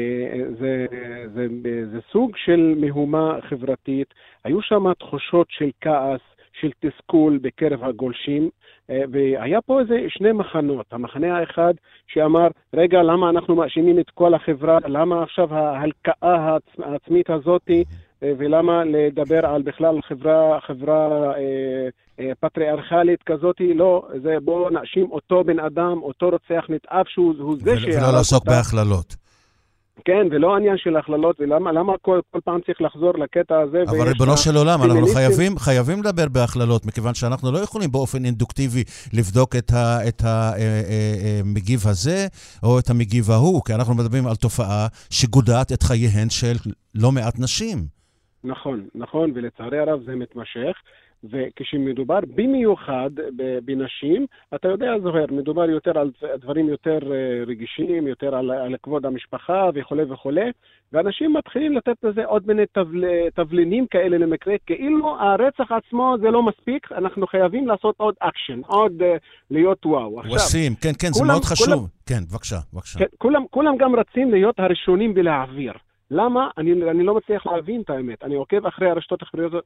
[0.60, 0.86] זה,
[1.34, 4.14] זה, זה, זה סוג של מהומה חברתית.
[4.44, 6.22] היו שם תחושות של כעס,
[6.62, 8.50] של תסכול בקרב הגולשים,
[8.90, 10.86] אה, והיה פה איזה שני מחנות.
[10.92, 11.74] המחנה האחד
[12.08, 14.78] שאמר, רגע, למה אנחנו מאשימים את כל החברה?
[14.88, 17.84] למה עכשיו ההלקאה העצמית הזאתי?
[18.24, 23.56] אה, ולמה לדבר על בכלל חברה, חברה אה, אה, פטריארכלית כזאת?
[23.76, 27.84] לא, זה בואו נאשים אותו בן אדם, אותו רוצח נתעב שהוא זה ש...
[27.84, 29.19] ולא לעסוק בהכללות.
[30.06, 33.84] כן, ולא עניין של הכללות, ולמה כל, כל פעם צריך לחזור לקטע הזה?
[33.90, 38.84] אבל ריבונו של עולם, אנחנו חייבים, חייבים לדבר בהכללות, מכיוון שאנחנו לא יכולים באופן אינדוקטיבי
[39.14, 42.28] לבדוק את המגיב אה, אה, אה, הזה
[42.64, 46.56] או את המגיב ההוא, כי אנחנו מדברים על תופעה שגודעת את חייהן של
[46.96, 47.78] לא מעט נשים.
[48.44, 50.76] נכון, נכון, ולצערי הרב זה מתמשך.
[51.24, 53.10] וכשמדובר במיוחד
[53.66, 59.06] בנשים, אתה יודע, זוהר, מדובר יותר על דברים יותר אה, רגישים, יותר על, על כבוד
[59.06, 60.52] המשפחה וכולי וכולי,
[60.94, 63.04] ואנשים מתחילים לתת לזה עוד מיני תבל,
[63.36, 69.02] תבלינים כאלה למקרה, כאילו הרצח עצמו זה לא מספיק, אנחנו חייבים לעשות עוד אקשן, עוד
[69.02, 69.06] אה,
[69.52, 70.22] להיות וואו.
[70.36, 71.68] וסים, כן, כן, כולם, זה מאוד חשוב.
[71.68, 73.00] כולם, כן, בבקשה, בבקשה.
[73.00, 75.74] כן, כולם, כולם גם רצים להיות הראשונים בלהעביר.
[76.12, 76.50] למה?
[76.58, 78.24] אני, אני לא מצליח להבין את האמת.
[78.24, 79.20] אני עוקב אחרי הרשתות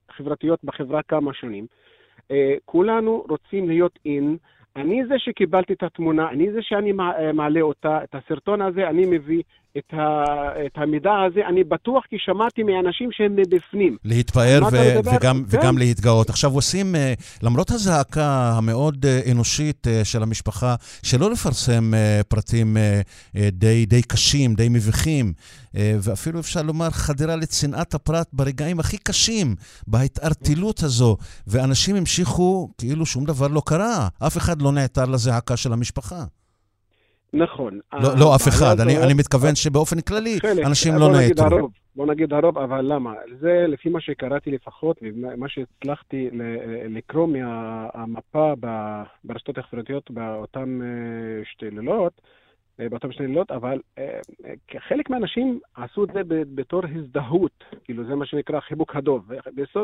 [0.09, 1.65] החברתיות בחברה כמה שנים.
[2.19, 2.33] Uh,
[2.65, 4.37] כולנו רוצים להיות אין.
[4.75, 9.05] אני זה שקיבלתי את התמונה, אני זה שאני אה, מעלה אותה, את הסרטון הזה אני
[9.05, 9.43] מביא,
[9.77, 10.23] את, ה,
[10.65, 13.97] את המידע הזה, אני בטוח כי שמעתי מאנשים שהם מבפנים.
[14.05, 15.57] להתפאר ו- וגם, כן.
[15.59, 16.29] וגם להתגאות.
[16.29, 21.91] עכשיו עושים, אה, למרות הזעקה המאוד אה, אנושית אה, של המשפחה, שלא לפרסם
[22.27, 22.77] פרטים
[23.51, 25.33] די, די קשים, די מביכים,
[25.73, 29.55] ואפילו אפשר לומר חדירה לצנעת הפרט ברגעים הכי קשים,
[29.87, 35.73] בהתערטלות הזו, ואנשים המשיכו כאילו שום דבר לא קרה, אף אחד לא נעתר לזעקה של
[35.73, 36.23] המשפחה.
[37.33, 37.79] נכון.
[37.93, 41.69] לא, לא אף אחד, אני, אני מתכוון שבאופן כללי חלק, אנשים לא נעתרו.
[41.95, 43.13] בוא נגיד הרוב, אבל למה?
[43.39, 46.29] זה לפי מה שקראתי לפחות, ומה שהצלחתי
[46.89, 48.53] לקרוא מהמפה
[49.23, 52.21] ברשתות החברתיות באותם אה, שתי לילות,
[52.79, 54.19] אה, באותם שני לילות, אבל אה,
[54.77, 59.31] חלק מהאנשים עשו את זה בתור הזדהות, כאילו זה מה שנקרא חיבוק הדוב,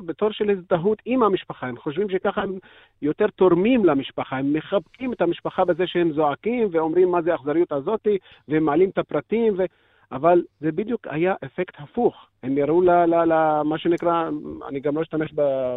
[0.05, 2.57] בתור של הזדהות עם המשפחה, הם חושבים שככה הם
[3.01, 8.17] יותר תורמים למשפחה, הם מחבקים את המשפחה בזה שהם זועקים ואומרים מה זה האכזריות הזאתי,
[8.47, 9.63] והם מעלים את הפרטים, ו...
[10.11, 12.28] אבל זה בדיוק היה אפקט הפוך.
[12.43, 14.29] הם יראו למה שנקרא,
[14.69, 15.33] אני גם לא אשתמש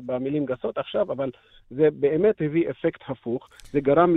[0.07, 1.31] במילים גסות עכשיו, אבל
[1.71, 3.49] זה באמת הביא אפקט הפוך.
[3.73, 4.17] זה גרם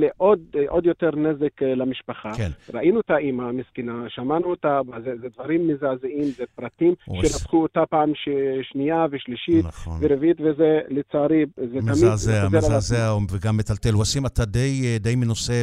[0.53, 2.34] לעוד יותר נזק אה, למשפחה.
[2.34, 2.49] כן.
[2.73, 8.12] ראינו את האימא המסכנה, שמענו אותה, זה, זה דברים מזעזעים, זה פרטים שרצחו אותה פעם
[8.15, 8.29] ש...
[8.71, 9.97] שנייה ושלישית נכון.
[10.01, 11.89] ורביעית, וזה לצערי, זה תמיד...
[11.89, 13.95] מזעזע, מזעזע וגם מטלטל.
[13.95, 15.62] וסים, אתה די, אה, די מנוסה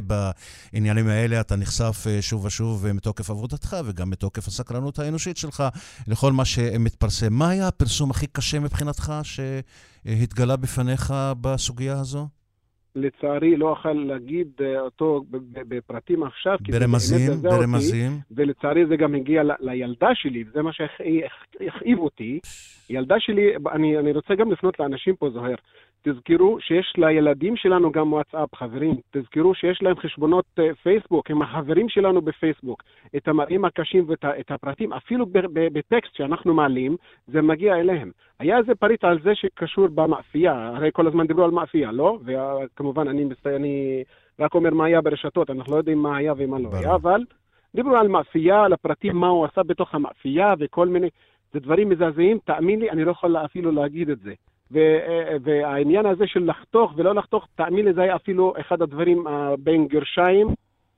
[0.73, 5.62] בעניינים האלה, אתה נחשף אה, שוב ושוב מתוקף עבודתך וגם מתוקף הסקרנות האנושית שלך
[6.09, 7.32] לכל מה שמתפרסם.
[7.32, 12.26] מה היה הפרסום הכי קשה מבחינתך שהתגלה בפניך בסוגיה הזו?
[12.96, 15.24] לצערי לא אוכל להגיד אה, אותו
[15.68, 16.56] בפרטים עכשיו.
[16.70, 18.12] ברמזים, ברמזים.
[18.12, 22.40] אותי, ולצערי זה גם הגיע ל- לילדה שלי, וזה מה שהכאיב אותי.
[22.90, 25.54] ילדה שלי, אני, אני רוצה גם לפנות לאנשים פה, זוהר.
[26.03, 28.95] תזכרו שיש לילדים שלנו גם וואטסאפ, חברים.
[29.11, 32.83] תזכרו שיש להם חשבונות uh, פייסבוק, הם החברים שלנו בפייסבוק.
[33.17, 38.11] את המראים הקשים ואת הפרטים, אפילו בטקסט שאנחנו מעלים, זה מגיע אליהם.
[38.38, 42.19] היה איזה פריט על זה שקשור במאפייה, הרי כל הזמן דיברו על מאפייה, לא?
[42.25, 44.05] וכמובן, אני, אני
[44.41, 47.25] רק אומר מה היה ברשתות, אנחנו לא יודעים מה היה ומה לא היה, אבל
[47.77, 51.09] דיברו על מאפייה, על הפרטים, מה הוא עשה בתוך המאפייה וכל מיני...
[51.53, 54.33] זה דברים מזעזעים, תאמין לי, אני לא יכול אפילו להגיד את זה.
[55.44, 59.24] והעניין הזה של לחתוך ולא לחתוך, תאמין לי, זה היה אפילו אחד הדברים
[59.58, 60.48] בין גרשיים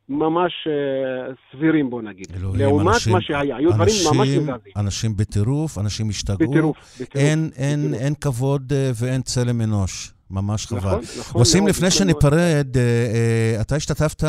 [0.08, 2.26] ממש אה, סבירים, בוא נגיד.
[2.36, 4.74] אלוהים, לעומת אנשים, מה שהיה, היו דברים ממש מזעזעים.
[4.76, 6.50] אנשים בטירוף, אנשים השתגעו.
[6.50, 7.16] בטירוף, בטירוף.
[7.16, 8.02] אין, אין, בטירוף.
[8.02, 10.10] אין כבוד אה, ואין צלם אנוש.
[10.30, 10.78] ממש חבל.
[10.78, 11.40] נכון, נכון.
[11.40, 14.24] עושים לפני שניפרד, אה, אתה השתתפת,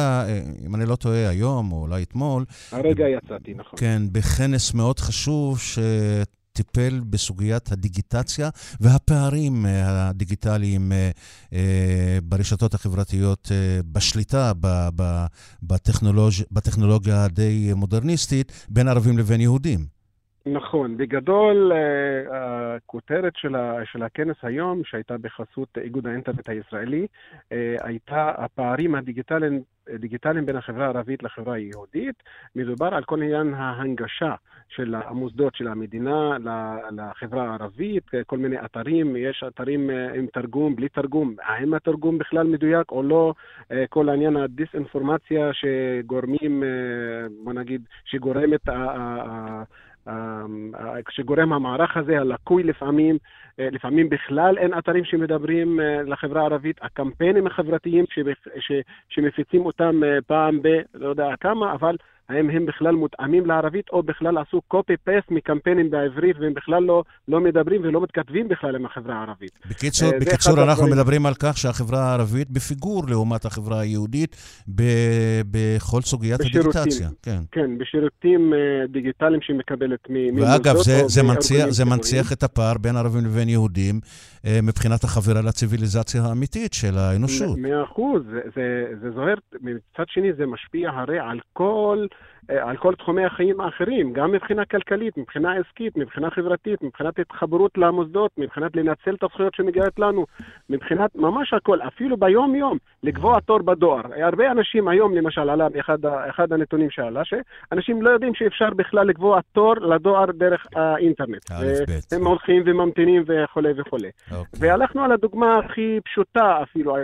[0.66, 2.46] אם אני לא טועה, היום או אולי אתמול.
[2.72, 3.80] הרגע יצאתי, נכון.
[3.80, 5.80] כן, בכנס מאוד חשוב, ש...
[6.56, 11.12] טיפל בסוגיית הדיגיטציה והפערים אה, הדיגיטליים אה,
[11.54, 13.52] אה, ברשתות החברתיות,
[13.92, 14.52] בשליטה
[15.64, 16.34] בטכנולוג...
[16.52, 19.95] בטכנולוגיה הדי מודרניסטית בין ערבים לבין יהודים.
[20.46, 20.98] נכון.
[20.98, 21.72] בגדול,
[22.32, 23.56] הכותרת של,
[23.86, 27.08] של הכנס היום, שהייתה בחסות איגוד האינטרנט הישראלי,
[27.82, 32.24] הייתה הפערים הדיגיטליים דיגיטליים בין החברה הערבית לחברה היהודית.
[32.56, 34.36] מדובר על כל עניין ההנגשה
[34.70, 36.38] של המוסדות של המדינה
[36.92, 42.48] לחברה הערבית, כל מיני אתרים, יש אתרים אה, עם תרגום, בלי תרגום, האם התרגום בכלל
[42.48, 43.34] מדויק או לא,
[43.72, 46.70] אה, כל עניין הדיסאינפורמציה שגורמים, אה,
[47.44, 48.70] בוא נגיד, שגורמת
[51.10, 53.20] שגורם המערך הזה, הלקוי לפעמים, אה,
[53.60, 58.06] לפעמים בכלל אין אתרים שמדברים אה, לחברה הערבית, הקמפיינים החברתיים
[59.10, 60.68] שמפיצים אותם אה, פעם ב...
[60.94, 61.96] לא יודע כמה, אבל
[62.30, 67.40] האם הם בכלל מותאמים לערבית, או בכלל עשו copy-paste מקמפיינים בעברית, והם בכלל לא, לא
[67.42, 69.52] מדברים ולא מתכתבים בכלל עם החברה הערבית.
[69.70, 70.94] בקיצור, בקיצור אנחנו הדברים...
[70.94, 74.36] מדברים על כך שהחברה הערבית בפיגור לעומת החברה היהודית
[74.76, 74.84] ב,
[75.52, 77.10] בכל סוגיית הדיגיטציה.
[77.22, 78.54] כן, כן, בשירותים
[78.90, 80.50] דיגיטליים שהיא מקבלת ממוסדות.
[80.50, 85.42] ואגב, זה, זה, מנציח, זה מנציח את הפער בין ערבים לבין יהודים uh, מבחינת החבירה
[85.42, 87.58] לציוויליזציה האמיתית של האנושות.
[87.58, 88.24] מאה אחוז.
[88.32, 92.08] זה, זה, זה זוהר, מצד שני זה משפיע הרי על כל...
[92.50, 97.78] אה, על כל תחומי החיים האחרים, גם מבחינה כלכלית, מבחינה עסקית, מבחינה חברתית, מבחינת התחברות
[97.78, 100.26] למוסדות, מבחינת לנצל את הזכויות שמגיעות לנו,
[100.70, 104.02] מבחינת ממש הכל, אפילו ביום-יום, לקבוע תור בדואר.
[104.24, 105.98] הרבה אנשים היום, למשל, עלה באחד
[106.30, 111.52] אחד הנתונים שעלה, שאנשים לא יודעים שאפשר בכלל לקבוע תור לדואר דרך האינטרנט.
[112.12, 114.08] הם הולכים וממתינים וכולי וכולי.
[114.08, 114.36] Okay.
[114.36, 114.60] אוקיי.
[114.60, 116.96] והלכנו על הדוגמה הכי פשוטה אפילו,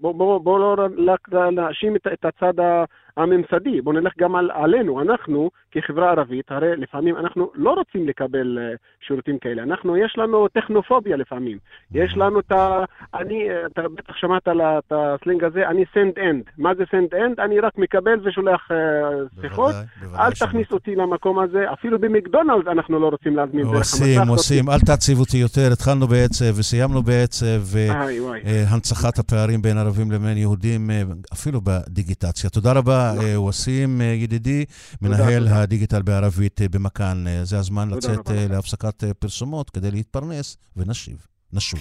[0.00, 2.84] בואו אה, אה, בוא, בוא לא נאשים את, את הצד
[3.16, 8.58] הממסדי, בואו נלך גם על, עלינו, אנחנו כחברה ערבית, הרי לפעמים אנחנו לא רוצים לקבל
[8.58, 11.58] uh, שירותים כאלה, אנחנו, יש לנו טכנופוביה לפעמים,
[11.92, 12.84] יש לנו את ה...
[13.14, 17.42] אני, אתה בטח שמעת על הסלינג הזה, אני send end, מה זה send end?
[17.44, 19.74] אני רק מקבל ושולח uh, שיחות,
[20.18, 23.92] אל תכניס אותי למקום הזה, אפילו במקדונלד אנחנו לא רוצים להזמין דרך המסך.
[23.92, 30.36] עושים, עושים, אל תעציב אותי יותר, התחלנו בעצב וסיימנו בעצב, והנצחת הפערים בין ערבים לבין
[30.36, 30.90] יהודים,
[31.32, 32.50] אפילו בדיגיטציה.
[32.50, 32.99] תודה רבה.
[33.00, 34.64] אה, וסים, אה, ידידי,
[35.02, 37.24] מנהל הדיגיטל בערבית אה, במכאן.
[37.42, 41.26] זה הזמן לצאת להפסקת פרסומות כדי להתפרנס, ונשיב.
[41.52, 41.80] נשוב.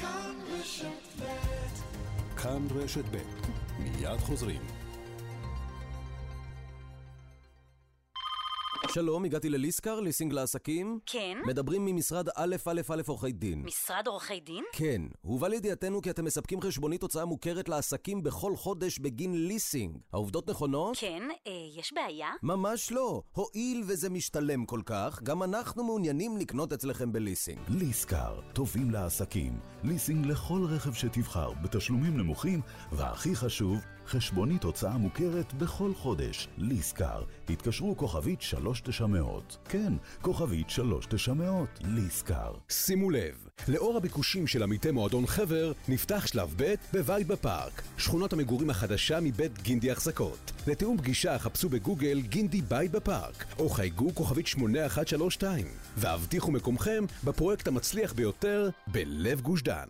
[2.37, 3.17] כאן רשת ב'
[3.79, 4.78] מיד חוזרים.
[8.93, 10.99] שלום, הגעתי לליסקר, ליסינג לעסקים.
[11.05, 11.37] כן.
[11.45, 13.61] מדברים ממשרד א' א' א' עורכי דין.
[13.65, 14.63] משרד עורכי דין?
[14.73, 15.01] כן.
[15.21, 19.97] הובא לידיעתנו כי אתם מספקים חשבונית הוצאה מוכרת לעסקים בכל חודש בגין ליסינג.
[20.13, 20.97] העובדות נכונות?
[20.97, 21.23] כן.
[21.47, 22.27] אה, יש בעיה?
[22.43, 23.21] ממש לא.
[23.31, 27.59] הואיל וזה משתלם כל כך, גם אנחנו מעוניינים לקנות אצלכם בליסינג.
[27.69, 29.59] ליסקר, טובים לעסקים.
[29.83, 32.61] ליסינג לכל רכב שתבחר, בתשלומים נמוכים,
[32.91, 33.77] והכי חשוב,
[34.09, 36.47] חשבונית הוצאה מוכרת בכל חודש.
[36.57, 37.23] ליסקר.
[37.49, 39.57] התקשרו כוכבית 3900.
[39.69, 41.79] כן, כוכבית 3900.
[41.81, 42.53] ליסקר.
[42.69, 47.81] שימו לב, לאור הביקושים של עמיתי מועדון חבר, נפתח שלב ב' בבית בפארק.
[47.97, 50.51] שכונת המגורים החדשה מבית גינדי החזקות.
[50.67, 55.65] לתיאום פגישה חפשו בגוגל גינדי בית בפארק, או חייגו כוכבית 8132,
[55.97, 59.89] והבטיחו מקומכם בפרויקט המצליח ביותר בלב גוש דן.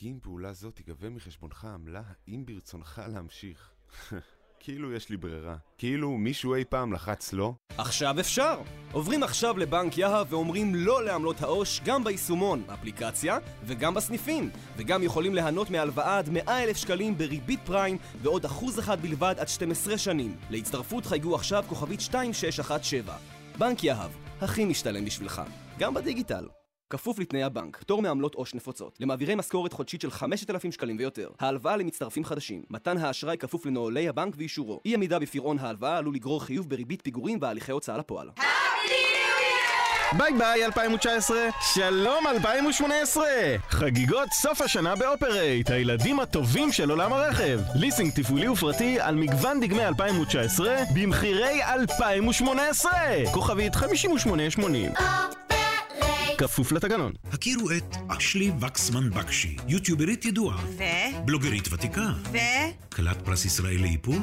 [0.00, 3.70] בגין פעולה זו תיגבה מחשבונך עמלה האם ברצונך להמשיך.
[4.62, 5.56] כאילו יש לי ברירה.
[5.78, 7.54] כאילו מישהו אי פעם לחץ לא?
[7.78, 8.60] עכשיו אפשר!
[8.92, 14.50] עוברים עכשיו לבנק יהב ואומרים לא לעמלות העו"ש גם ביישומון, אפליקציה, וגם בסניפים.
[14.76, 19.48] וגם יכולים ליהנות מהלוואה עד 100 אלף שקלים בריבית פריים ועוד אחוז אחד בלבד עד
[19.48, 20.36] 12 שנים.
[20.50, 23.16] להצטרפות חייגו עכשיו כוכבית 2617.
[23.58, 25.42] בנק יהב, הכי משתלם בשבילך.
[25.78, 26.59] גם בדיגיטל.
[26.90, 31.76] כפוף לתנאי הבנק, פטור מעמלות עו"ש נפוצות, למעבירי משכורת חודשית של 5,000 שקלים ויותר, ההלוואה
[31.76, 36.68] למצטרפים חדשים, מתן האשראי כפוף לנוהלי הבנק ואישורו, אי עמידה בפירעון ההלוואה עלול לגרור חיוב
[36.68, 38.30] בריבית פיגורים והליכי הוצאה לפועל.
[40.18, 41.38] ביי ביי 2019,
[41.74, 43.24] שלום 2018!
[43.68, 47.60] חגיגות סוף השנה באופרייט, הילדים הטובים של עולם הרכב.
[47.74, 52.92] ליסינג תפעולי ופרטי על מגוון דגמי 2019 במחירי 2018!
[53.32, 54.92] כוכבית 5880
[56.40, 57.12] כפוף לתקנון.
[57.32, 60.64] הכירו את אשלי וקסמן בקשי, יוטיוברית ידועה.
[60.78, 60.82] ו?
[61.24, 62.12] בלוגרית ותיקה.
[62.32, 62.36] ו?
[62.88, 64.18] כלת פרס ישראל לאיפור?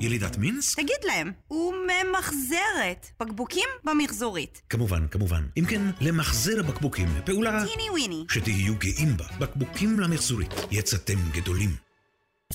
[0.00, 0.80] ילידת מינסק?
[0.80, 4.62] תגיד להם, הוא ממחזרת בקבוקים במחזורית.
[4.68, 5.42] כמובן, כמובן.
[5.56, 7.64] אם כן, למחזר הבקבוקים, פעולה...
[7.66, 8.24] טיני וויני.
[8.28, 9.26] שתהיו גאים בה.
[9.38, 10.50] בקבוקים למחזורית.
[10.70, 11.91] יצאתם גדולים.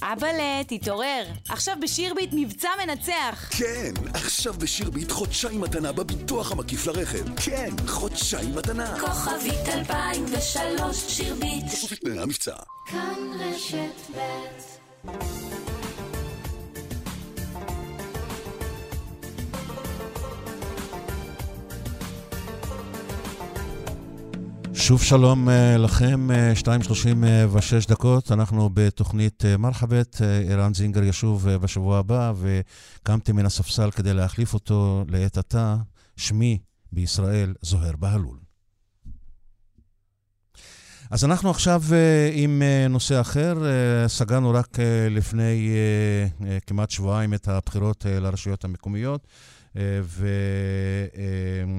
[0.02, 1.26] אבאלה, תתעורר.
[1.50, 3.50] עכשיו בשירביט מבצע מנצח.
[3.58, 7.36] כן, עכשיו בשירביט חודשיים מתנה בביטוח המקיף לרכב.
[7.36, 9.00] כן, חודשיים מתנה.
[9.00, 11.66] כוכבית 2003 שירביט.
[11.72, 12.56] כפוף לתנאי המבצע.
[12.88, 15.77] כאן רשת ב'
[24.80, 26.28] שוב שלום לכם,
[26.64, 34.54] 2.36 דקות, אנחנו בתוכנית מרחבת, ערן זינגר ישוב בשבוע הבא, וקמתי מן הספסל כדי להחליף
[34.54, 35.76] אותו לעת עתה,
[36.16, 36.60] שמי
[36.92, 38.38] בישראל זוהר בהלול.
[41.12, 41.84] אז אנחנו עכשיו
[42.34, 43.56] עם נושא אחר,
[44.08, 44.78] סגרנו רק
[45.10, 45.70] לפני
[46.68, 49.28] כמעט שבועיים את הבחירות לרשויות המקומיות.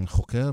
[0.05, 0.51] וחוקר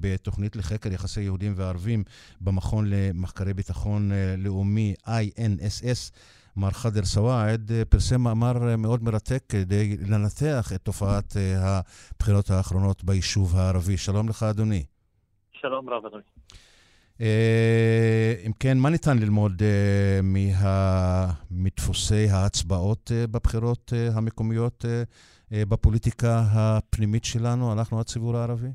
[0.00, 2.04] בתוכנית לחקר יחסי יהודים וערבים
[2.40, 6.12] במכון למחקרי ביטחון לאומי INSS,
[6.56, 13.96] מר חדר סואעד, פרסם מאמר מאוד מרתק כדי לנתח את תופעת הבחירות האחרונות ביישוב הערבי.
[13.96, 14.84] שלום לך, אדוני.
[15.52, 16.22] שלום רב, אדוני.
[18.46, 19.62] אם כן, מה ניתן ללמוד
[21.50, 24.84] מדפוסי ההצבעות בבחירות המקומיות
[25.52, 28.68] בפוליטיקה הפנימית שלנו, אנחנו הציבור הערבי?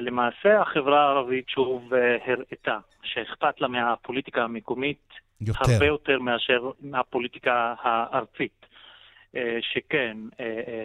[0.00, 1.92] למעשה החברה הערבית שוב
[2.26, 5.08] הראתה שאכפת לה מהפוליטיקה המקומית
[5.40, 5.72] יותר.
[5.72, 8.66] הרבה יותר מאשר מהפוליטיקה הארצית.
[9.60, 10.16] שכן,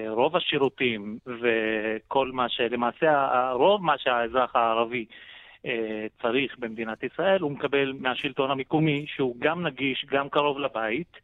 [0.10, 5.06] רוב השירותים וכל מה שלמעשה, רוב מה שהאזרח הערבי
[6.22, 11.18] צריך במדינת ישראל, הוא מקבל מהשלטון המקומי, שהוא גם נגיש, גם קרוב לבית.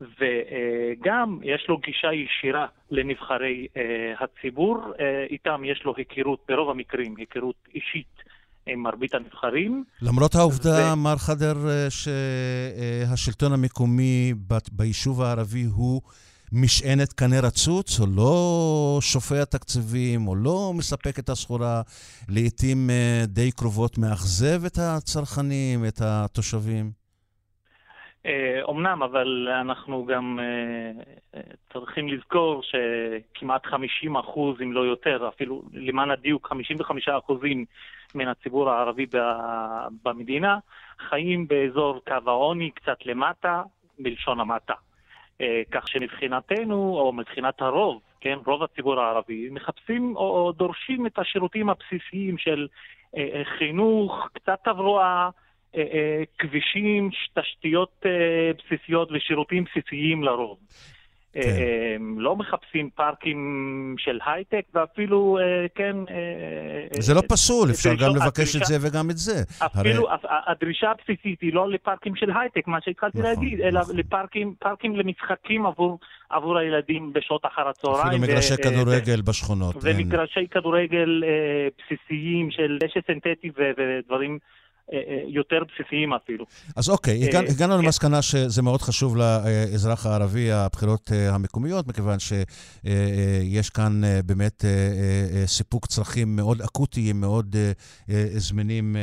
[0.00, 3.66] וגם יש לו גישה ישירה לנבחרי
[4.20, 4.78] הציבור,
[5.30, 8.22] איתם יש לו היכרות, ברוב המקרים, היכרות אישית
[8.66, 9.84] עם מרבית הנבחרים.
[10.02, 10.96] למרות העובדה, ו...
[10.96, 11.54] מר חדר,
[11.88, 14.34] שהשלטון המקומי
[14.72, 16.00] ביישוב הערבי הוא
[16.52, 21.82] משענת קנה רצוץ, או לא שופע תקציבים, או לא מספק את הסחורה,
[22.28, 22.90] לעתים
[23.24, 26.99] די קרובות מאכזב את הצרכנים, את התושבים?
[28.62, 30.38] אומנם, אבל אנחנו גם
[31.72, 37.64] צריכים לזכור שכמעט 50 אחוז, אם לא יותר, אפילו למען הדיוק, 55 אחוזים
[38.14, 39.06] מן הציבור הערבי
[40.02, 40.58] במדינה,
[41.08, 43.62] חיים באזור קו העוני, קצת למטה,
[43.98, 44.74] בלשון המעטה.
[45.70, 52.38] כך שמבחינתנו, או מבחינת הרוב, כן, רוב הציבור הערבי, מחפשים או דורשים את השירותים הבסיסיים
[52.38, 52.68] של
[53.58, 55.28] חינוך, קצת תברואה,
[56.38, 58.02] כבישים, תשתיות
[58.58, 60.58] בסיסיות ושירותים בסיסיים לרוב.
[61.32, 61.40] כן.
[62.16, 65.38] לא מחפשים פארקים של הייטק, ואפילו,
[65.74, 65.96] כן...
[66.98, 69.42] זה לא פסול, אפשר גם לבקש את זה וגם את זה.
[69.66, 70.08] אפילו
[70.46, 75.66] הדרישה הבסיסית היא לא לפארקים של הייטק, מה שהתחלתי להגיד, אלא לפארקים למשחקים
[76.30, 78.06] עבור הילדים בשעות אחר הצהריים.
[78.06, 79.76] אפילו מגרשי כדורגל בשכונות.
[79.82, 81.22] ומגרשי כדורגל
[81.78, 84.38] בסיסיים של דשא סינתטי ודברים
[85.26, 86.44] יותר בסיסיים אפילו.
[86.76, 94.02] אז אוקיי, הגענו, הגענו למסקנה שזה מאוד חשוב לאזרח הערבי, הבחירות המקומיות, מכיוון שיש כאן
[94.26, 94.64] באמת
[95.46, 97.56] סיפוק צרכים מאוד אקוטיים, מאוד
[98.36, 98.96] זמינים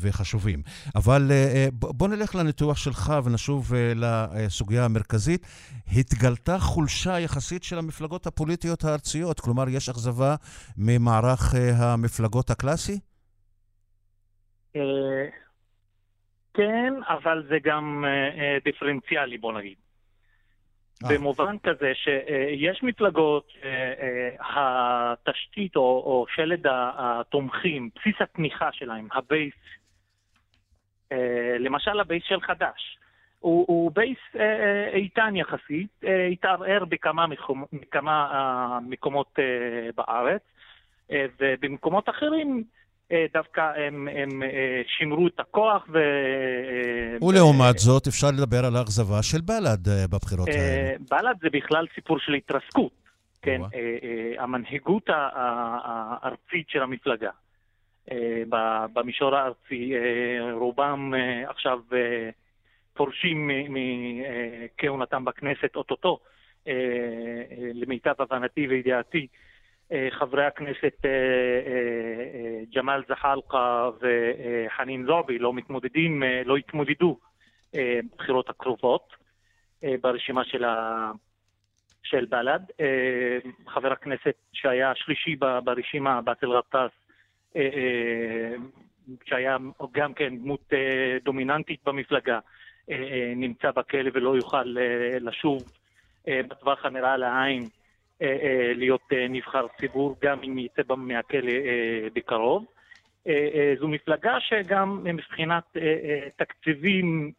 [0.00, 0.62] וחשובים.
[0.94, 1.30] אבל
[1.72, 5.46] בוא נלך לניתוח שלך ונשוב לסוגיה המרכזית.
[5.92, 10.34] התגלתה חולשה יחסית של המפלגות הפוליטיות הארציות, כלומר, יש אכזבה
[10.76, 12.98] ממערך המפלגות הקלאסי?
[14.76, 15.28] אה,
[16.54, 19.76] כן, אבל זה גם אה, אה, דיפרנציאלי, בוא נגיד.
[21.08, 23.52] במובן כזה שיש מפלגות,
[24.40, 29.54] התשתית או, או שלד התומכים, בסיס התמיכה שלהם, ה base,
[31.58, 32.98] למשל הבייס של חד"ש,
[33.38, 34.18] הוא, הוא base
[34.92, 36.00] איתן יחסית,
[36.32, 39.38] התערער בכמה, מקומ, בכמה מקומות
[39.94, 40.42] בארץ,
[41.12, 42.64] ובמקומות אחרים
[43.12, 45.98] דווקא הם, הם אה, שימרו את הכוח ו...
[47.28, 50.96] ולעומת זאת, אפשר לדבר על האכזבה של בל"ד אה, בבחירות האלה.
[51.10, 52.92] בל"ד זה בכלל סיפור של התרסקות,
[53.42, 53.60] כן?
[54.38, 57.30] המנהיגות הארצית של המפלגה.
[58.92, 59.92] במישור הארצי,
[60.52, 61.14] רובם
[61.46, 61.78] עכשיו
[62.94, 66.18] פורשים מכהונתם בכנסת אוטוטו,
[67.74, 69.26] למיטב הבנתי וידיעתי.
[69.92, 77.18] אה, חברי הכנסת אה, אה, ג'מאל זחאלקה וחנין זועבי לא מתמודדים, לא יתמודדו
[77.76, 79.12] בבחירות הקרובות
[80.00, 81.10] ברשימה של, ה...
[82.02, 82.60] של בל"ד.
[83.66, 86.90] חבר הכנסת שהיה השלישי ברשימה, באסל גטאס,
[89.24, 89.56] שהיה
[89.92, 90.72] גם כן דמות
[91.24, 92.38] דומיננטית במפלגה,
[93.36, 94.74] נמצא בכלא ולא יוכל
[95.20, 95.62] לשוב
[96.26, 97.68] בטווח הנראה לעין
[98.74, 101.52] להיות אה, נבחר ציבור, גם אם יצא מהכלא
[102.12, 102.64] בקרוב.
[103.80, 105.76] זו מפלגה שגם מבחינת
[106.36, 107.32] תקציבים,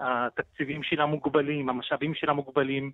[0.00, 2.90] התקציבים שלה מוגבלים, המשאבים שלה מוגבלים.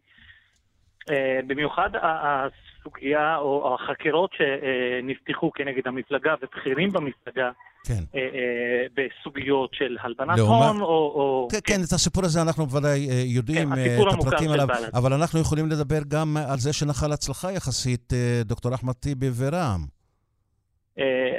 [1.47, 7.51] במיוחד הסוגיה או החקירות שנפתחו כנגד המפלגה ובכירים במפלגה
[7.87, 8.03] כן.
[8.15, 10.87] אה, אה, בסוגיות של הלבנת הון, או...
[10.87, 15.13] או כן, כן, את הסיפור הזה אנחנו בוודאי אה, יודעים כן, את הפרטים עליו, אבל
[15.13, 18.13] אנחנו יכולים לדבר גם על זה שנחל הצלחה יחסית,
[18.45, 19.97] דוקטור אחמד טיבי ורע"מ.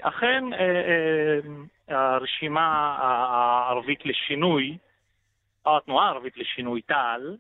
[0.02, 0.44] אכן,
[1.88, 4.78] הרשימה הערבית לשינוי,
[5.66, 7.38] או התנועה הערבית לשינוי, תע"ל,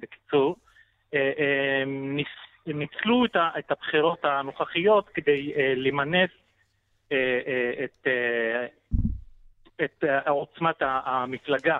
[0.00, 0.56] בקיצור,
[2.66, 3.24] ניצלו
[3.58, 6.30] את הבחירות הנוכחיות כדי למנף
[7.12, 8.66] אה, אה, את, אה,
[9.84, 11.78] את עוצמת המפלגה,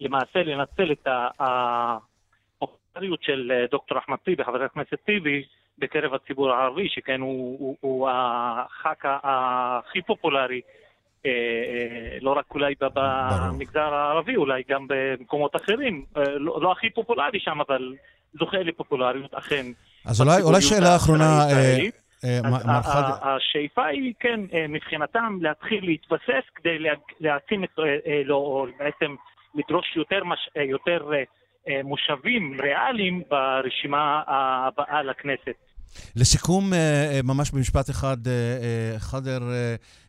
[0.00, 1.08] למעשה לנצל את
[1.40, 5.44] הפופולריות של דוקטור אחמד טיבי, חבר הכנסת טיבי,
[5.78, 10.60] בקרב הציבור הערבי, שכן הוא, הוא, הוא הח"כ הכי פופולרי,
[12.20, 16.04] לא רק אולי במגזר הערבי, אולי גם במקומות אחרים.
[16.16, 17.94] לא, לא הכי פופולרי שם, אבל
[18.38, 19.66] זוכה לפופולריות, אכן.
[20.06, 21.24] אז אולי, אולי שאלה אחרונה,
[22.24, 22.40] אה,
[23.22, 26.78] השאיפה היא, כן, אה, מבחינתם, להתחיל להתבסס כדי
[27.20, 29.14] להעצים את, אה, לא, או בעצם
[29.54, 31.10] לדרוש יותר, מש, יותר
[31.84, 35.54] מושבים ריאליים ברשימה הבאה לכנסת.
[36.16, 36.64] לסיכום,
[37.24, 38.16] ממש במשפט אחד,
[38.98, 39.38] חדר,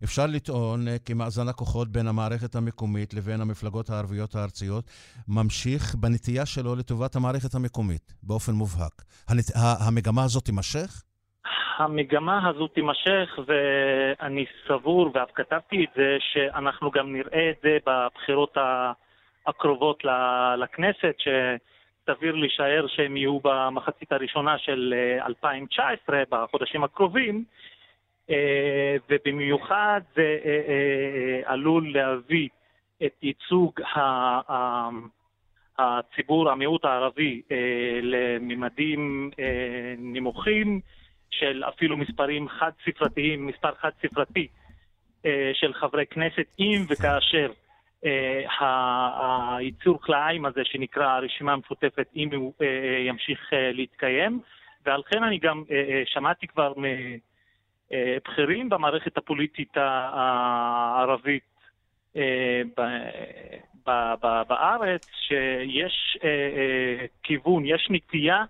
[0.04, 4.86] אפשר לטעון כי מאזן הכוחות בין המערכת המקומית לבין המפלגות הערביות הארציות
[5.28, 9.02] ממשיך בנטייה שלו לטובת המערכת המקומית, באופן מובהק.
[9.88, 11.02] המגמה הזאת תימשך?
[11.78, 18.58] המגמה הזו תימשך, ואני סבור, ואף כתבתי את זה, שאנחנו גם נראה את זה בבחירות
[19.48, 20.04] הקרובות
[20.58, 21.16] לכנסת,
[22.06, 24.94] שסביר להישאר שהם יהיו במחצית הראשונה של
[25.28, 27.44] 2019, אה, בחודשים הקרובים,
[28.30, 32.50] אה, ובמיוחד זה אה, עלול להביא
[33.06, 33.82] את ייצוג
[35.80, 37.42] הציבור, המיעוט הערבי,
[38.02, 39.32] לממדים
[39.98, 40.82] נמוכים.
[41.32, 44.48] של אפילו מספרים חד-ספרתיים, מספר חד-ספרתי
[45.54, 47.52] של חברי כנסת, אם וכאשר
[48.60, 52.68] היצור כלאיים הזה שנקרא הרשימה המשותפת, אם הוא אה,
[53.08, 54.40] ימשיך להתקיים.
[54.86, 55.64] ועל כן אני גם
[56.06, 56.74] שמעתי כבר
[57.92, 61.44] מבכירים במערכת הפוליטית הערבית
[64.48, 66.18] בארץ, שיש
[67.24, 68.44] כיוון, יש נטייה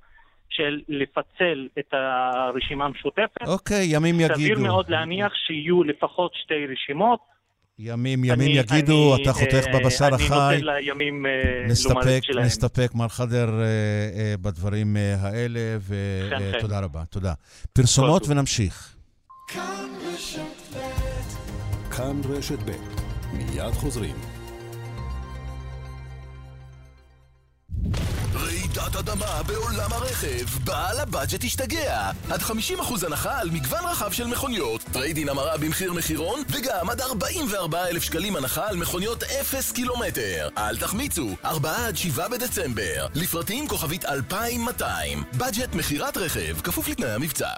[0.49, 3.47] של לפצל את הרשימה המשותפת.
[3.47, 4.35] אוקיי, ימים יגידו.
[4.35, 7.34] סביר מאוד להניח שיהיו לפחות שתי רשימות.
[7.79, 10.25] ימים ימים אני, יגידו, אני, אתה חותך אה, בבשר החי.
[10.25, 11.31] אני נותן לימים אה,
[11.89, 12.45] לומר שלהם.
[12.45, 17.03] נסתפק, מר חדר, אה, בדברים האלה, ותודה רבה.
[17.09, 17.33] תודה.
[17.73, 18.95] פרסומות ונמשיך.
[21.91, 22.71] כאן רשת ב'
[23.33, 24.34] מיד חוזרים.
[28.77, 32.11] רעידת אדמה בעולם הרכב, בעל הבאג'ט השתגע.
[32.29, 38.03] עד 50% הנחה על מגוון רחב של מכוניות, trade-in המרה במחיר מחירון, וגם עד 44,000
[38.03, 40.49] שקלים הנחה על מכוניות 0 קילומטר.
[40.57, 43.07] אל תחמיצו, 4 עד 7 בדצמבר.
[43.15, 45.23] לפרטים כוכבית 2200.
[45.33, 47.49] באג'ט מכירת רכב, כפוף לתנאי המבצע.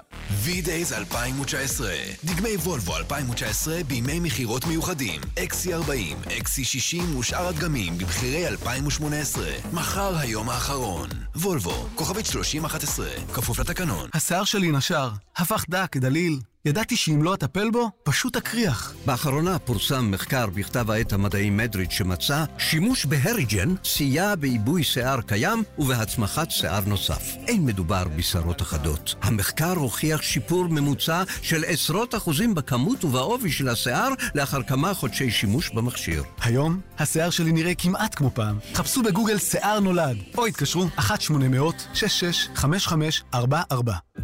[0.44, 1.92] V-Days 2019
[2.24, 11.07] דגמי וולבו 2019 בימי מכירות מיוחדים XC40, XC60 ושאר הדגמים במחירי 2018 מחר היום האחרון
[11.36, 16.40] וולבו, כוכבית 3011 כפוף לתקנון השיער שלי נשר, הפך דק, דליל.
[16.68, 18.94] ידעתי שאם לא אטפל בו, פשוט אקריח.
[19.06, 26.50] באחרונה פורסם מחקר בכתב העת המדעי מדריד שמצא שימוש בהריג'ן סייע בעיבוי שיער קיים ובהצמחת
[26.50, 27.34] שיער נוסף.
[27.46, 29.14] אין מדובר בשרות אחדות.
[29.22, 35.70] המחקר הוכיח שיפור ממוצע של עשרות אחוזים בכמות ובעובי של השיער לאחר כמה חודשי שימוש
[35.70, 36.22] במכשיר.
[36.40, 38.58] היום, השיער שלי נראה כמעט כמו פעם.
[38.74, 43.74] חפשו בגוגל שיער נולד, או התקשרו 1-800-665544.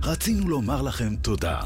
[0.03, 1.61] רצינו לומר לכם תודה.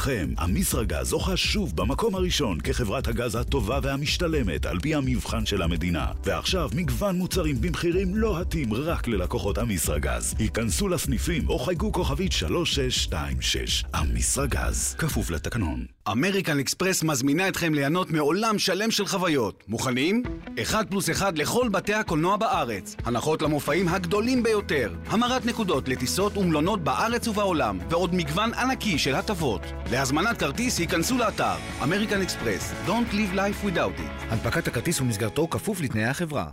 [0.00, 6.06] בזכותכם, המסרגז זוכה שוב במקום הראשון כחברת הגז הטובה והמשתלמת על פי המבחן של המדינה.
[6.24, 10.34] ועכשיו מגוון מוצרים במחירים לא התאים רק ללקוחות המסרגז.
[10.38, 13.84] היכנסו לסניפים או חייגו כוכבית 3626.
[13.94, 15.99] המסרגז, כפוף לתקנון.
[16.08, 19.64] אמריקן אקספרס מזמינה אתכם ליהנות מעולם שלם של חוויות.
[19.68, 20.22] מוכנים?
[20.62, 22.96] אחד פלוס אחד לכל בתי הקולנוע בארץ.
[23.04, 24.94] הנחות למופעים הגדולים ביותר.
[25.06, 27.78] המרת נקודות לטיסות ומלונות בארץ ובעולם.
[27.90, 29.60] ועוד מגוון ענקי של הטבות.
[29.90, 31.54] להזמנת כרטיס ייכנסו לאתר.
[31.82, 32.72] אמריקן אקספרס.
[32.86, 34.32] Don't live life without it.
[34.32, 36.46] הנפקת הכרטיס ומסגרתו כפוף לתנאי החברה.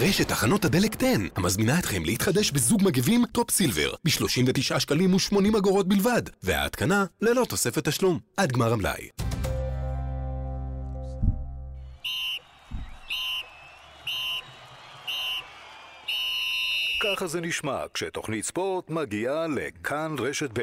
[0.00, 5.88] רשת תחנות הדלק 10 המזמינה אתכם להתחדש בזוג מגבים טופ סילבר ב-39 שקלים ו-80 אגורות
[5.88, 9.08] בלבד, וההתקנה ללא תוספת תשלום, עד גמר המלאי.
[17.02, 20.62] ככה זה נשמע כשתוכנית ספורט מגיעה לכאן רשת ב'.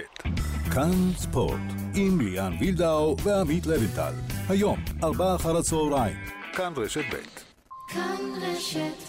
[0.74, 1.62] כאן ספורט,
[1.96, 4.14] עם ליאן וילדאו ועמית לוינטל.
[4.50, 6.18] היום, ארבעה אחר הצהריים,
[6.54, 7.45] כאן רשת ב'.
[7.96, 9.06] כאן רשת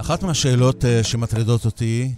[0.00, 2.14] אחת מהשאלות אה, שמטרידות אותי,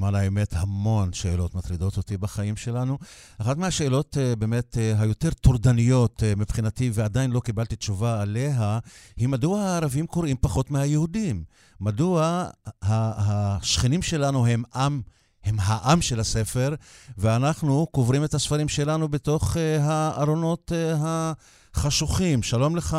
[0.00, 2.98] למען האמת המון שאלות מטרידות אותי בחיים שלנו,
[3.38, 8.78] אחת מהשאלות אה, באמת אה, היותר טורדניות מבחינתי, ועדיין לא קיבלתי תשובה עליה,
[9.16, 11.44] היא מדוע הערבים קוראים פחות מהיהודים?
[11.80, 12.44] מדוע
[12.82, 15.00] השכנים שלנו הם עם...
[15.44, 16.74] הם העם של הספר,
[17.18, 20.72] ואנחנו קוברים את הספרים שלנו בתוך הארונות
[21.74, 22.42] החשוכים.
[22.42, 22.96] שלום לך,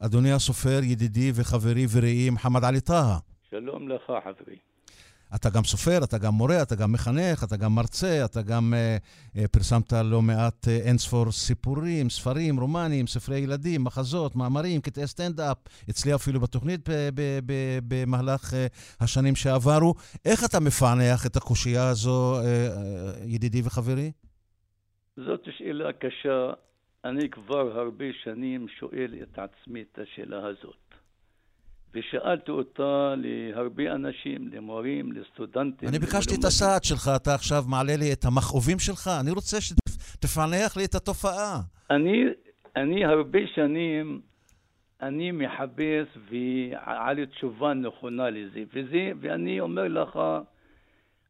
[0.00, 3.18] אדוני הסופר, ידידי וחברי ורעי מוחמד עלי טאהא.
[3.50, 4.75] שלום לך, חברי.
[5.34, 8.96] אתה גם סופר, אתה גם מורה, אתה גם מחנך, אתה גם מרצה, אתה גם אה,
[9.36, 15.56] אה, פרסמת לא מעט אה, אינספור סיפורים, ספרים, רומנים, ספרי ילדים, מחזות, מאמרים, קטעי סטנדאפ,
[15.90, 16.88] אצלי אפילו בתוכנית
[17.88, 18.66] במהלך אה,
[19.00, 19.94] השנים שעברו.
[20.24, 24.12] איך אתה מפענח את הקושייה הזו, אה, אה, ידידי וחברי?
[25.16, 26.50] זאת שאלה קשה.
[27.04, 30.85] אני כבר הרבה שנים שואל את עצמי את השאלה הזאת.
[31.96, 35.88] ושאלתי אותה להרבה אנשים, למורים, לסטודנטים.
[35.88, 40.76] אני ביקשתי את הסעד שלך, אתה עכשיו מעלה לי את המכאובים שלך, אני רוצה שתפענח
[40.76, 41.60] לי את התופעה.
[41.90, 42.24] אני,
[42.76, 44.20] אני הרבה שנים,
[45.02, 50.18] אני מחפש ועל תשובה נכונה לזה, וזה, ואני אומר לך,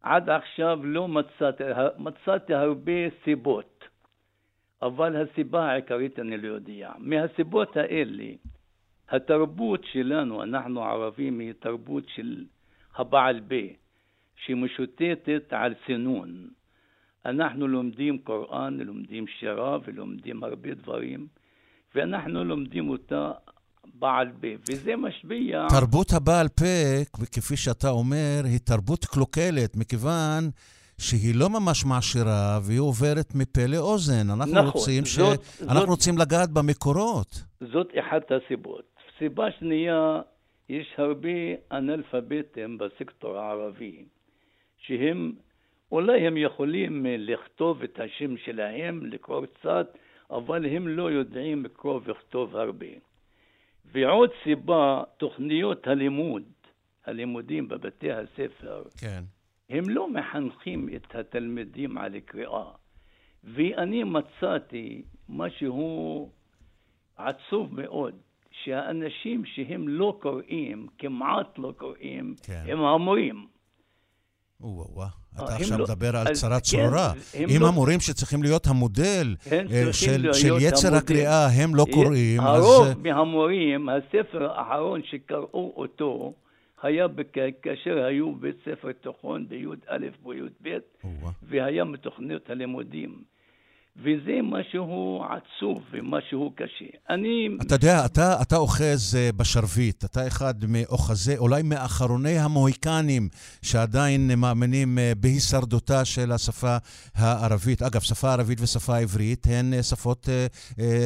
[0.02, 1.64] עד עכשיו לא מצאתי,
[1.98, 2.92] מצאתי הרבה
[3.24, 3.84] סיבות,
[4.82, 6.92] אבל הסיבה העיקרית אני לא יודע.
[6.98, 8.24] מהסיבות האלה,
[9.10, 12.44] התרבות שלנו, אנחנו ערבים, היא תרבות של
[12.96, 13.74] הבעל פה,
[14.46, 16.48] שמשוטטת על סינון.
[17.26, 21.26] אנחנו לומדים קוראן, לומדים שירה ולומדים הרבה דברים,
[21.94, 23.32] ואנחנו לומדים אותה
[23.94, 25.66] בעל פה, וזה משפיע...
[25.68, 30.50] תרבות הבעל פה, כפי שאתה אומר, היא תרבות קלוקלת, מכיוון
[30.98, 34.30] שהיא לא ממש מעשירה, והיא עוברת מפה לאוזן.
[34.30, 35.62] אנחנו נכון, רוצים זאת, ש...
[35.62, 37.42] אנחנו זאת, רוצים לגעת במקורות.
[37.72, 38.95] זאת אחת הסיבות.
[39.18, 40.20] סיבה שנייה,
[40.68, 41.28] יש הרבה
[41.72, 44.04] אנאלפביטים בסקטור הערבי,
[44.78, 45.32] שהם,
[45.92, 49.98] אולי הם יכולים לכתוב את השם שלהם, לקרוא קצת,
[50.30, 52.86] אבל הם לא יודעים לקרוא וכתוב הרבה.
[53.84, 56.42] ועוד סיבה, תוכניות הלימוד,
[57.06, 59.22] הלימודים בבתי הספר, כן.
[59.70, 62.70] הם לא מחנכים את התלמידים על קריאה.
[63.44, 66.30] ואני מצאתי משהו
[67.16, 68.14] עצוב מאוד,
[68.64, 72.64] שהאנשים שהם לא קוראים, כמעט לא קוראים, כן.
[72.68, 73.46] הם המורים.
[74.62, 75.06] או-אה,
[75.38, 77.12] אה, אתה עכשיו לא- מדבר על אז צרה כן, צרורה.
[77.34, 81.02] הם אם לא- המורים שצריכים להיות המודל אה, של להיות של יצר המודל.
[81.02, 82.64] הקריאה, הם לא קוראים, אז...
[82.64, 86.32] הרוב אה, מהמורים, הספר האחרון שקראו אותו,
[86.82, 87.24] היה בכ-
[87.62, 90.78] כאשר היו בבית ספר תיכון בי"א ובי"ב,
[91.42, 93.22] והיה מתוכניות הלימודים.
[93.98, 96.84] וזה משהו עצוב ומשהו קשה.
[97.10, 97.48] אני...
[97.66, 103.28] אתה יודע, אתה, אתה אוחז אה, בשרביט, אתה אחד מאוחזי, אולי מאחרוני המוהיקנים
[103.62, 106.76] שעדיין מאמינים אה, בהישרדותה של השפה
[107.14, 107.82] הערבית.
[107.82, 110.28] אגב, שפה ערבית ושפה עברית הן אה, שפות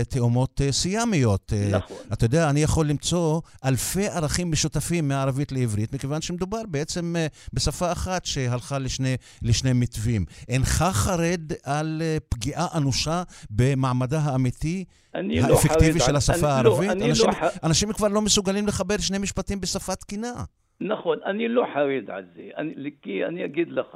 [0.09, 1.53] תאומות סיאמיות.
[1.71, 1.97] נכון.
[2.13, 7.15] אתה יודע, אני יכול למצוא אלפי ערכים משותפים מערבית לעברית, מכיוון שמדובר בעצם
[7.53, 10.25] בשפה אחת שהלכה לשני, לשני מתווים.
[10.49, 15.21] אינך חרד על פגיעה אנושה במעמדה האמיתי לא
[15.55, 16.91] האפקטיבי חרד של השפה אני לא- הערבית?
[16.91, 20.33] אני לא אנשים, ח- אנשים כבר לא מסוגלים לחבר שני משפטים בשפה תקינה.
[20.81, 23.87] נכון, אני לא חרד על זה, אני, כי אני אגיד לך,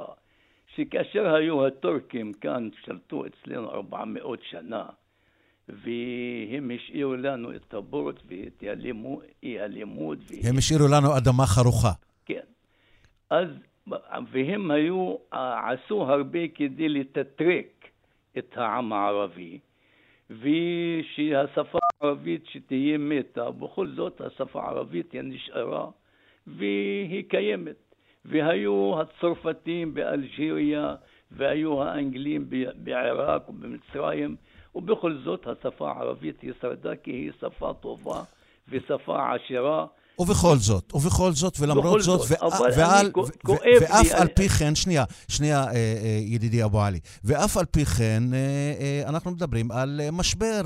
[0.75, 4.83] שכאשר היו הטורקים כאן, שלטו אצלנו 400 שנה,
[5.69, 8.63] והם השאירו לנו את הבורד ואת
[9.43, 10.19] אי הלימוד.
[10.43, 11.91] הם השאירו לנו אדמה חרוכה.
[12.25, 12.39] כן.
[13.29, 13.47] אז,
[14.31, 17.85] והם היו, עשו הרבה כדי לתטרק
[18.37, 19.59] את העם הערבי,
[20.29, 25.89] ושהשפה הערבית שתהיה מתה, בכל זאת השפה הערבית היא נשארה
[26.47, 27.75] והיא קיימת.
[28.25, 30.95] והיו הצרפתים באלג'יריה,
[31.31, 34.35] והיו האנגלים ב- בעיראק ובמצרים,
[34.75, 38.23] ובכל זאת השפה הערבית היא שרדה כי היא שפה טובה
[38.69, 39.85] ושפה עשירה.
[40.19, 42.21] ובכל זאת, ובכל זאת, ולמרות זאת,
[42.75, 43.11] ועל-
[43.81, 45.77] ואף על- פי כן, שנייה, שנייה, אה, אה,
[46.21, 50.61] ידידי אבו עלי, ואף על פי כן, אה, אנחנו מדברים על משבר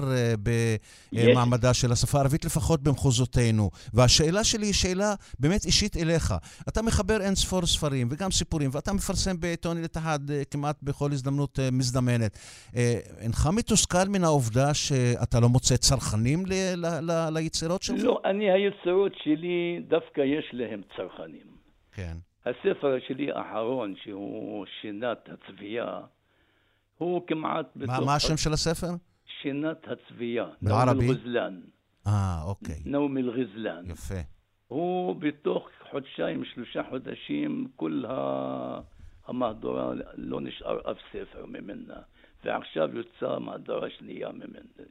[1.14, 3.70] במעמדה של השפה הערבית, לפחות במחוזותינו.
[3.94, 6.34] והשאלה שלי היא שאלה באמת אישית אליך.
[6.70, 10.20] אתה מחבר אין ספור ספרים וגם סיפורים, ואתה מפרסם בעיתון אל-תחד
[10.52, 12.38] כמעט בכל הזדמנות מזדמנת.
[13.20, 16.44] אינך מתוסכל מן העובדה שאתה לא מוצא צרכנים
[17.32, 18.04] ליצירות שלך?
[18.04, 19.39] לא, אני, היצירות שלי
[19.88, 21.48] דווקא יש להם צרכנים.
[21.92, 22.18] כן.
[22.46, 26.00] הספר שלי האחרון, שהוא שינת הצבייה,
[26.98, 28.88] הוא כמעט מה, מה השם של הספר?
[29.42, 30.46] שינת הצבייה.
[30.62, 31.06] בערבי?
[31.06, 31.60] נאום אל-גזלן.
[32.08, 32.76] אה, אוקיי.
[32.86, 33.86] נאום אל-גזלן.
[33.86, 34.22] יפה.
[34.68, 38.04] הוא בתוך חודשיים, שלושה חודשים, כל
[39.28, 41.98] המהדורה, לא נשאר אף ספר ממנה.
[42.44, 44.86] ועכשיו יוצאה מהדורה שנייה ממנה.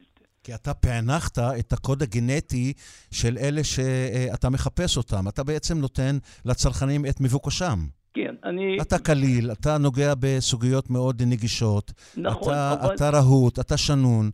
[0.44, 2.72] כי אתה פענחת את הקוד הגנטי
[3.10, 5.28] של אלה שאתה מחפש אותם.
[5.28, 7.78] אתה בעצם נותן לצרכנים את מבוקשם.
[8.14, 8.76] כן, אני...
[8.82, 11.92] אתה קליל, אתה נוגע בסוגיות מאוד נגישות.
[12.16, 14.30] נכון, אתה, אבל- אתה רהוט, אתה שנון.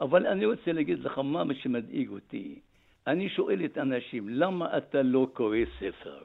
[0.00, 2.58] אבל אני רוצה להגיד לך מה שמדאיג אותי.
[3.06, 6.18] אני שואל את אנשים, למה אתה לא קורא ספר?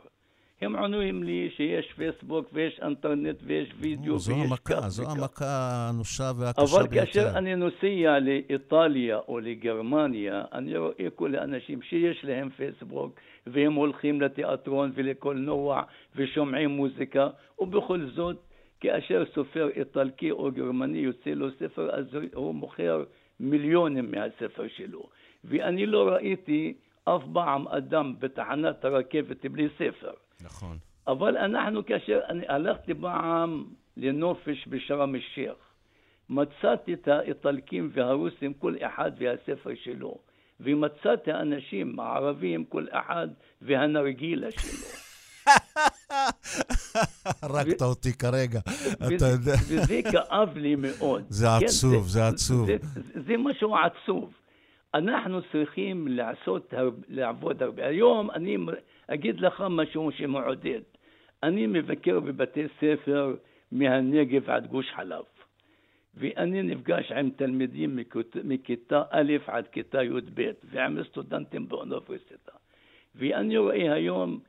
[0.61, 5.03] הם עונים לי שיש פייסבוק ויש אינטרנט ויש וידאו זו ויש המכה, כך זו.
[5.09, 7.05] המכה האנושה והקשה אבל ביותר.
[7.05, 14.21] כאשר אני נוסע לאיטליה או לגרמניה, אני רואה כל האנשים שיש להם פייסבוק והם הולכים
[14.21, 15.81] לתיאטרון ולקולנוע
[16.15, 17.27] ושומעים מוזיקה,
[17.59, 18.37] ובכל זאת,
[18.79, 23.03] כאשר סופר איטלקי או גרמני יוצא לו ספר, אז הוא מוכר
[23.39, 25.09] מיליונים מהספר שלו.
[25.43, 26.73] ואני לא ראיתי
[27.03, 30.11] אף פעם אדם בתחנת הרכבת בלי ספר.
[30.41, 30.77] נכון.
[31.07, 33.65] אבל אנחנו כאשר, אני הלכתי פעם
[33.97, 35.55] לנופש בשרם א-שייח,
[36.29, 40.17] מצאתי את האיטלקים והרוסים, כל אחד והספר שלו,
[40.59, 43.27] ומצאתי אנשים הערבים, כל אחד
[43.61, 44.87] והנרגילה שלו.
[47.41, 48.59] הרגת אותי כרגע,
[48.93, 49.53] אתה יודע.
[49.67, 51.23] וזה כאב לי מאוד.
[51.29, 52.69] זה כן, עצוב, זה עצוב.
[53.27, 54.33] זה, משהו עצוב.
[54.93, 56.73] אנחנו צריכים לעשות,
[57.07, 57.87] לעבוד הרבה.
[57.87, 58.57] היום אני
[59.07, 60.81] אגיד לך משהו שמעודד.
[61.43, 63.35] אני מבקר בבתי ספר
[63.71, 65.23] מהנגב עד גוש חלב,
[66.15, 67.99] ואני נפגש עם תלמידים
[68.43, 72.51] מכיתה א' עד כיתה י"ב, ועם סטודנטים באוניברסיטה.
[73.15, 74.39] ואני רואה היום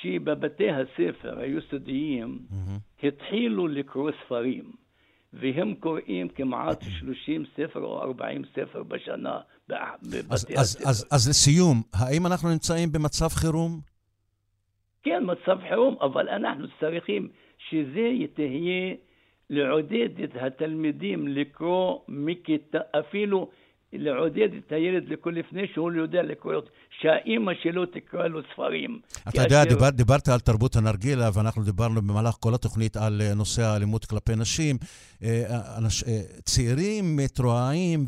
[0.00, 2.38] שבבתי הספר היסודיים
[3.02, 4.72] התחילו לקרוא ספרים,
[5.32, 9.40] והם קוראים כמעט 30 ספר או 40 ספר בשנה
[9.70, 10.88] אז, בבתי אז, הספר.
[10.88, 13.89] אז, אז לסיום, האם אנחנו נמצאים במצב חירום?
[15.02, 17.28] כן, מצב חירום, אבל אנחנו צריכים
[17.58, 18.94] שזה תהיה
[19.50, 23.50] לעודד את התלמידים לקרוא מכיתה, אפילו
[23.92, 26.60] לעודד את הילד לקרוא לפני שהוא יודע לקרוא,
[27.02, 29.00] שהאימא שלו תקרא לו ספרים.
[29.28, 33.62] אתה יודע, דיבר, דיברת על תרבות הנרגילה, ואנחנו דיברנו במהלך כל התוכנית על אה, נושא
[33.62, 34.76] האלימות כלפי נשים.
[35.22, 35.44] אה,
[35.78, 38.04] אנש, אה, צעירים מתרועעים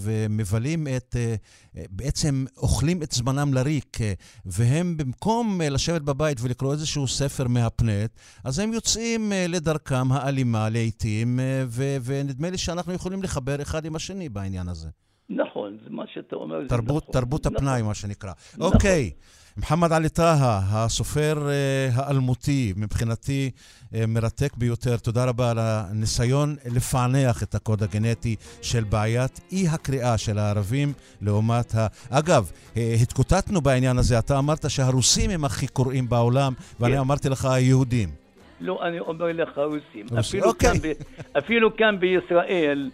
[0.00, 1.16] ומבלים את,
[1.90, 3.96] בעצם אוכלים את זמנם לריק,
[4.46, 8.10] והם במקום לשבת בבית ולקרוא איזשהו ספר מהפנט,
[8.44, 11.40] אז הם יוצאים לדרכם האלימה לעיתים,
[12.04, 14.88] ונדמה לי שאנחנו יכולים לחבר אחד עם השני בעניין הזה.
[15.28, 15.55] נכון,
[15.90, 16.66] מה שאתה אומר.
[16.68, 17.12] תרבות, נכון.
[17.12, 17.56] תרבות נכון.
[17.56, 18.32] הפנאי, מה שנקרא.
[18.56, 18.72] נכון.
[18.72, 19.10] אוקיי,
[19.56, 24.96] מוחמד עלי טאהא, הסופר uh, האלמותי, מבחינתי uh, מרתק ביותר.
[24.96, 31.74] תודה רבה על הניסיון לפענח את הקוד הגנטי של בעיית אי הקריאה של הערבים לעומת
[31.74, 31.86] ה...
[32.10, 34.18] אגב, uh, התקוטטנו בעניין הזה.
[34.18, 36.98] אתה אמרת שהרוסים הם הכי קוראים בעולם, ואני כן.
[36.98, 38.08] אמרתי לך היהודים.
[38.60, 40.02] לא, אני אומר לך רוסים.
[40.02, 40.70] רוסים, אפילו, אוקיי.
[40.70, 42.90] כאן, ב- אפילו כאן בישראל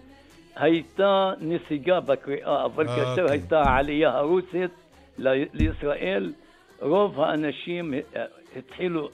[0.57, 3.31] הייתה נסיגה בקריאה, אבל אה, כאשר אוקיי.
[3.31, 4.71] הייתה העלייה הרוסית
[5.53, 6.33] לישראל,
[6.81, 8.25] רוב האנשים אה,
[8.57, 9.09] התחילו,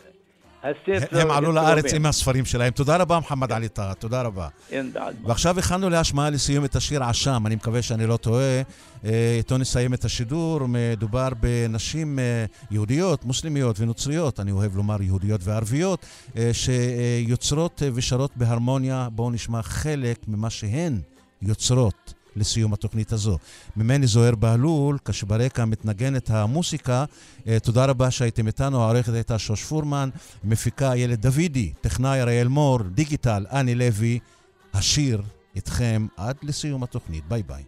[0.63, 1.21] הספר...
[1.21, 1.53] הם עלו.
[1.53, 2.73] לארץ עם הספרים שלהם.
[2.73, 4.49] תודה רבה, מוחמד עלי טאהא, תודה רבה.
[4.71, 5.29] אין בעד מה.
[5.29, 8.63] ועכשיו הכנו להשמעה לסיום את השיר עשם, אני מקווה שאני לא טועה.
[9.05, 10.61] אה, איתו נסיים את השידור.
[10.69, 16.07] מדובר בנשים אה, יהודיות, מוסלמיות ונוצריות, אני אוהב לומר יהודיות וערביות,
[16.53, 19.09] שיוצרות ושרות בהרמוניה.
[19.13, 21.01] בואו נשמע חלק ממה שהן
[21.43, 22.15] יוצרות.
[22.37, 23.39] לסיום התוכנית הזו.
[23.77, 27.05] ממני זוהיר בהלול, כשברקע מתנגנת המוסיקה,
[27.47, 30.11] אה, תודה רבה שהייתם איתנו, העורכת הייתה שוש פורמן,
[30.45, 34.19] מפיקה איילת דוידי, טכנאי אריאל מור, דיגיטל, אני לוי,
[34.75, 35.23] השיר
[35.57, 37.25] איתכם עד לסיום התוכנית.
[37.29, 37.65] ביי ביי.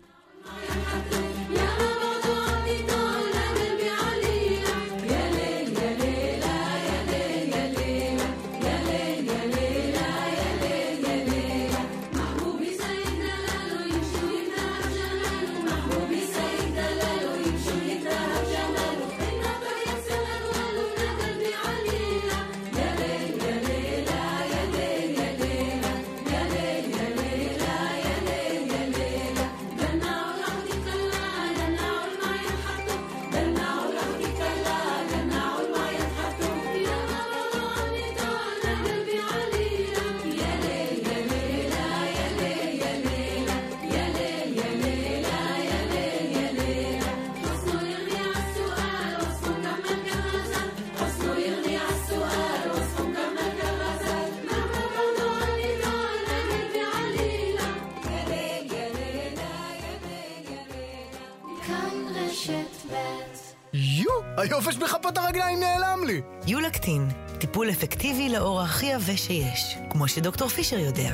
[64.50, 66.20] יו, היופש בכפות הרגליים נעלם לי.
[66.46, 71.12] יולקטין, טיפול אפקטיבי לאור הכי יבש שיש, כמו שדוקטור פישר יודע.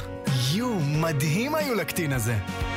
[0.55, 2.37] יו, מדהים היולקטין הזה.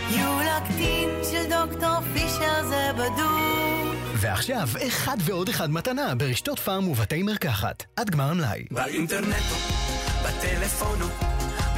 [0.10, 3.95] יולקטין של דוקטור פישר זה בדוק.
[4.14, 7.84] ועכשיו, אחד ועוד אחד מתנה ברשתות פארם ובתי מרקחת.
[7.95, 8.66] עד גמר המלאי.
[8.72, 9.45] באינטרנט,
[10.24, 10.99] בטלפון,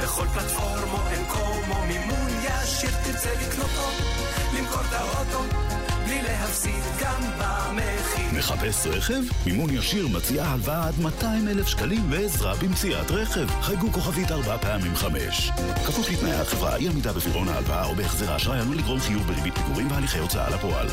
[0.02, 3.88] בכל פלטפורמו אין קומו מימון ישיר תרצה לקנות או
[4.58, 5.71] למכור את האוטו
[6.42, 8.38] להפסיד גם במחיר.
[8.38, 9.20] מחפש רכב?
[9.46, 13.46] מימון ישיר מציע הלוואה עד 200 אלף שקלים ועזרה במציאת רכב.
[13.60, 15.50] חייגו כוכבית ארבע פעמים חמש.
[15.86, 19.90] כפוף לתנאי החברה, אי עמידה בפירעון ההלוואה או בהחזר האשראי עלול לגרום חיוב בריבית פיגורים
[19.90, 20.86] והליכי הוצאה לפועל.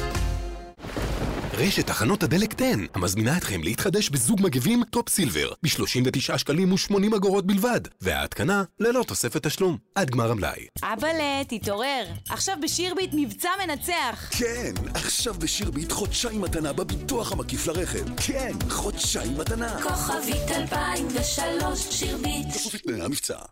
[1.59, 7.47] רשת תחנות הדלק 10, המזמינה אתכם להתחדש בזוג מגבים טופ סילבר, ב-39 שקלים ו-80 אגורות
[7.47, 10.67] בלבד, וההתקנה ללא תוספת תשלום, עד גמר המלאי.
[10.83, 12.05] אבאלה, תתעורר.
[12.29, 14.29] עכשיו בשירביט מבצע מנצח.
[14.31, 18.15] כן, עכשיו בשירביט חודשיים מתנה בביטוח המקיף לרכב.
[18.17, 19.81] כן, חודשיים מתנה.
[19.81, 22.47] כוכבית 2003 שירביט.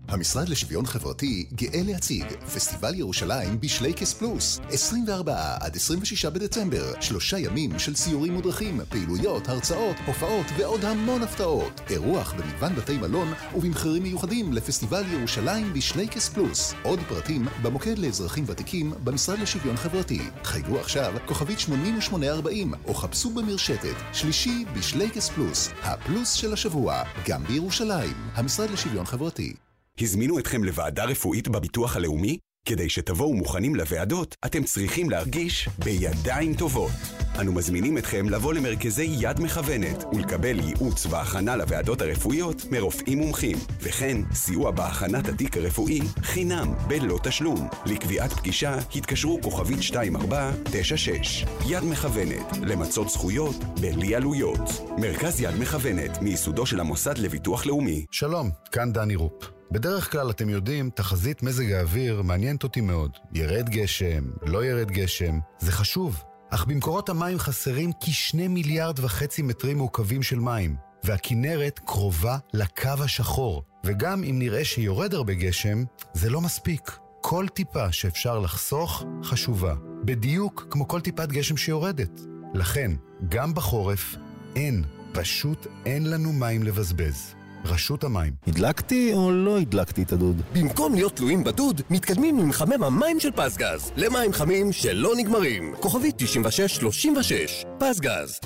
[0.07, 7.79] המשרד לשוויון חברתי גאה להציג פסטיבל ירושלים בשלייקס פלוס 24 עד 26 בדצמבר שלושה ימים
[7.79, 11.81] של סיורים מודרכים, פעילויות, הרצאות, הופעות ועוד המון הפתעות.
[11.89, 16.73] אירוח במגוון בתי מלון ובמחירים מיוחדים לפסטיבל ירושלים בשלייקס פלוס.
[16.83, 20.21] עוד פרטים במוקד לאזרחים ותיקים במשרד לשוויון חברתי.
[20.43, 28.13] חייגו עכשיו כוכבית 8840 או חפשו במרשתת שלישי בשלייקס פלוס הפלוס של השבוע גם בירושלים
[28.33, 29.53] המשרד לשוויון חברתי.
[29.99, 32.37] הזמינו אתכם לוועדה רפואית בביטוח הלאומי?
[32.67, 36.91] כדי שתבואו מוכנים לוועדות, אתם צריכים להרגיש בידיים טובות.
[37.39, 44.17] אנו מזמינים אתכם לבוא למרכזי יד מכוונת ולקבל ייעוץ והכנה לוועדות הרפואיות מרופאים מומחים, וכן
[44.33, 47.67] סיוע בהכנת התיק הרפואי חינם בלא תשלום.
[47.85, 51.45] לקביעת פגישה התקשרו כוכבית 2496.
[51.67, 54.69] יד מכוונת, למצות זכויות בלי עלויות.
[54.97, 58.05] מרכז יד מכוונת, מייסודו של המוסד לביטוח לאומי.
[58.11, 59.56] שלום, כאן דני רופ.
[59.71, 63.11] בדרך כלל, אתם יודעים, תחזית מזג האוויר מעניינת אותי מאוד.
[63.33, 66.23] ירד גשם, לא ירד גשם, זה חשוב.
[66.49, 73.63] אך במקורות המים חסרים כשני מיליארד וחצי מטרים מעוקבים של מים, והכינרת קרובה לקו השחור.
[73.83, 76.97] וגם אם נראה שיורד הרבה גשם, זה לא מספיק.
[77.21, 82.21] כל טיפה שאפשר לחסוך חשובה, בדיוק כמו כל טיפת גשם שיורדת.
[82.53, 82.91] לכן,
[83.29, 84.15] גם בחורף,
[84.55, 87.36] אין, פשוט אין לנו מים לבזבז.
[87.67, 88.33] רשות המים.
[88.47, 90.41] הדלקתי או לא הדלקתי את הדוד?
[90.53, 93.91] במקום להיות תלויים בדוד, מתקדמים עם מחמם המים של פסגז.
[93.97, 95.73] למים חמים שלא נגמרים.
[95.79, 98.39] כוכבית 9636, פסגז.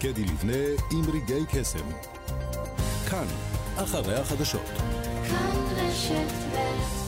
[0.00, 1.78] קדי לבנה עם רגעי קסם.
[3.10, 3.26] כאן,
[3.76, 4.70] אחרי החדשות.
[5.28, 7.03] כאן רשת ב'